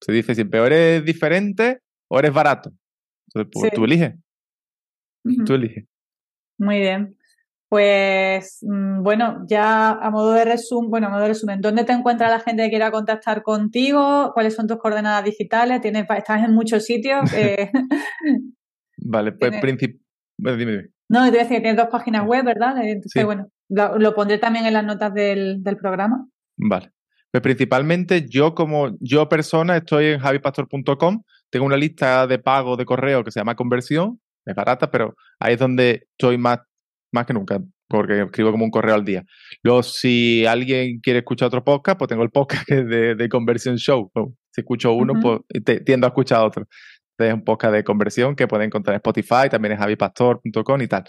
[0.00, 2.72] Se dice siempre, o eres diferente o eres barato.
[3.28, 4.14] Entonces, pues tú eliges.
[5.46, 5.86] Tú eliges.
[6.58, 7.16] Muy bien.
[7.72, 11.94] Pues mm, bueno, ya a modo de resumen, bueno, a modo de resumen, ¿dónde te
[11.94, 14.30] encuentra la gente que quiera contactar contigo?
[14.34, 15.80] ¿Cuáles son tus coordenadas digitales?
[15.80, 17.22] ¿Tienes, estás en muchos sitios.
[17.34, 17.70] Eh,
[18.98, 19.98] vale, pues principio.
[20.36, 20.88] Bueno, dime, dime.
[21.08, 22.76] No, te voy a decir que tienes dos páginas web, ¿verdad?
[22.84, 26.28] Entonces, bueno, lo, pondré también en las notas del, del programa.
[26.58, 26.92] Vale.
[27.30, 32.84] Pues principalmente yo como yo persona estoy en javipastor.com, tengo una lista de pago de
[32.84, 36.58] correo que se llama conversión, es barata, pero ahí es donde estoy más
[37.12, 39.24] más que nunca, porque escribo como un correo al día.
[39.62, 43.28] Luego, si alguien quiere escuchar otro podcast, pues tengo el podcast que es de, de
[43.28, 44.10] Conversion Show.
[44.50, 45.40] Si escucho uno, pues
[45.84, 46.66] tiendo a escuchar otro.
[47.18, 51.04] Es un podcast de conversión que pueden encontrar en Spotify, también es javipastor.com y tal.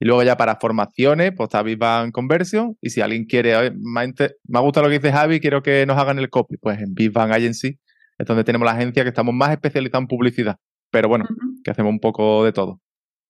[0.00, 2.76] Y luego ya para formaciones, pues está Vivan Conversion.
[2.80, 4.14] Y si alguien quiere, me
[4.54, 7.32] ha gustado lo que dice Javi, quiero que nos hagan el copy, pues en Vivan
[7.32, 7.78] Agency
[8.18, 10.56] es donde tenemos la agencia que estamos más especializados en publicidad.
[10.90, 11.26] Pero bueno,
[11.62, 12.80] que hacemos un poco de todo.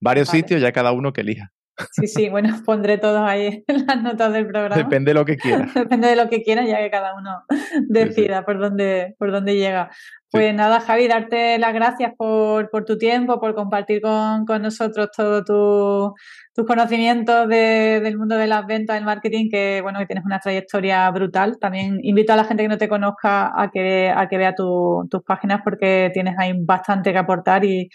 [0.01, 1.51] Varios sitios, ya cada uno que elija.
[1.93, 4.77] Sí, sí, bueno, pondré todos ahí en las notas del programa.
[4.77, 5.73] Depende de lo que quieras.
[5.75, 7.43] Depende de lo que quieras, ya que cada uno
[7.89, 9.91] decida por dónde, por dónde llega.
[10.31, 15.09] Pues nada, Javi, darte las gracias por, por tu tiempo, por compartir con, con nosotros
[15.17, 16.15] todo tu,
[16.55, 20.39] tus conocimientos de, del mundo de las ventas, del marketing, que bueno, que tienes una
[20.39, 21.57] trayectoria brutal.
[21.59, 25.23] También invito a la gente que no te conozca a que, a que vea tus
[25.25, 27.89] páginas porque tienes ahí bastante que aportar y,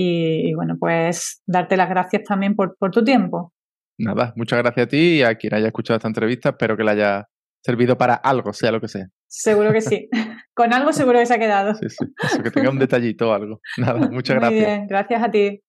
[0.00, 3.52] y, bueno, pues darte las gracias también por, por tu tiempo.
[3.98, 6.50] Nada, muchas gracias a ti y a quien haya escuchado esta entrevista.
[6.50, 7.26] Espero que le haya
[7.64, 9.08] servido para algo, sea lo que sea.
[9.26, 10.08] Seguro que sí.
[10.54, 11.74] Con algo seguro que se ha quedado.
[11.74, 12.06] Sí, sí.
[12.22, 13.60] Eso, que tenga un detallito o algo.
[13.76, 14.52] Nada, muchas gracias.
[14.52, 15.60] Muy bien, gracias a ti.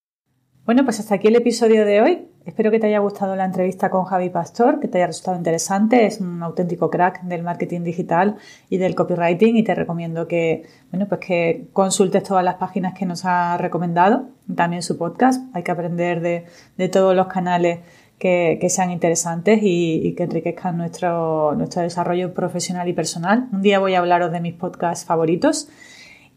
[0.69, 2.27] Bueno, pues hasta aquí el episodio de hoy.
[2.45, 6.05] Espero que te haya gustado la entrevista con Javi Pastor, que te haya resultado interesante.
[6.05, 8.35] Es un auténtico crack del marketing digital
[8.69, 13.07] y del copywriting y te recomiendo que, bueno, pues que consultes todas las páginas que
[13.07, 15.43] nos ha recomendado, también su podcast.
[15.55, 17.79] Hay que aprender de, todos los canales
[18.19, 23.49] que, sean interesantes y, que enriquezcan nuestro, nuestro desarrollo profesional y personal.
[23.51, 25.67] Un día voy a hablaros de mis podcasts favoritos.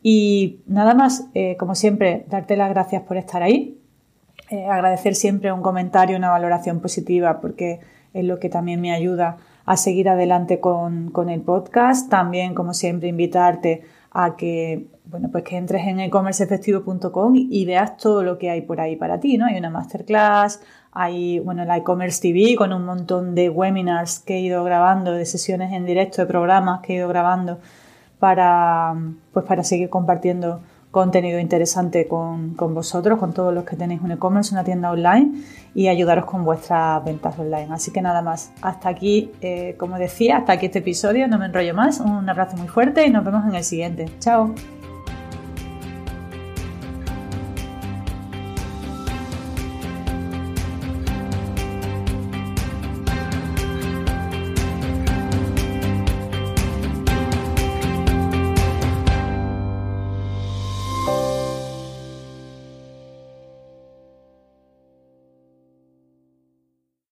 [0.03, 3.79] Y nada más, eh, como siempre, darte las gracias por estar ahí.
[4.53, 7.81] Eh, agradecer siempre un comentario, una valoración positiva, porque
[8.13, 12.11] es lo que también me ayuda a seguir adelante con, con el podcast.
[12.11, 13.81] También, como siempre, invitarte
[14.11, 18.79] a que, bueno, pues que entres en ecommerceefectivo.com y veas todo lo que hay por
[18.83, 19.47] ahí para ti, ¿no?
[19.47, 20.61] Hay una masterclass,
[20.93, 25.25] hay, bueno, la e-commerce TV con un montón de webinars que he ido grabando, de
[25.25, 27.59] sesiones en directo, de programas que he ido grabando
[28.19, 28.95] para,
[29.33, 30.61] pues para seguir compartiendo
[30.93, 35.33] contenido interesante con, vosotros, con todos los que tenéis un e-commerce, una tienda online
[35.75, 37.69] y ayudaros con vuestras ventas online.
[37.71, 41.47] Así que nada más, hasta aquí, eh, como decía, hasta aquí este episodio, no me
[41.47, 44.07] enrollo más, un abrazo muy fuerte y nos vemos en el siguiente.
[44.21, 44.55] Chao.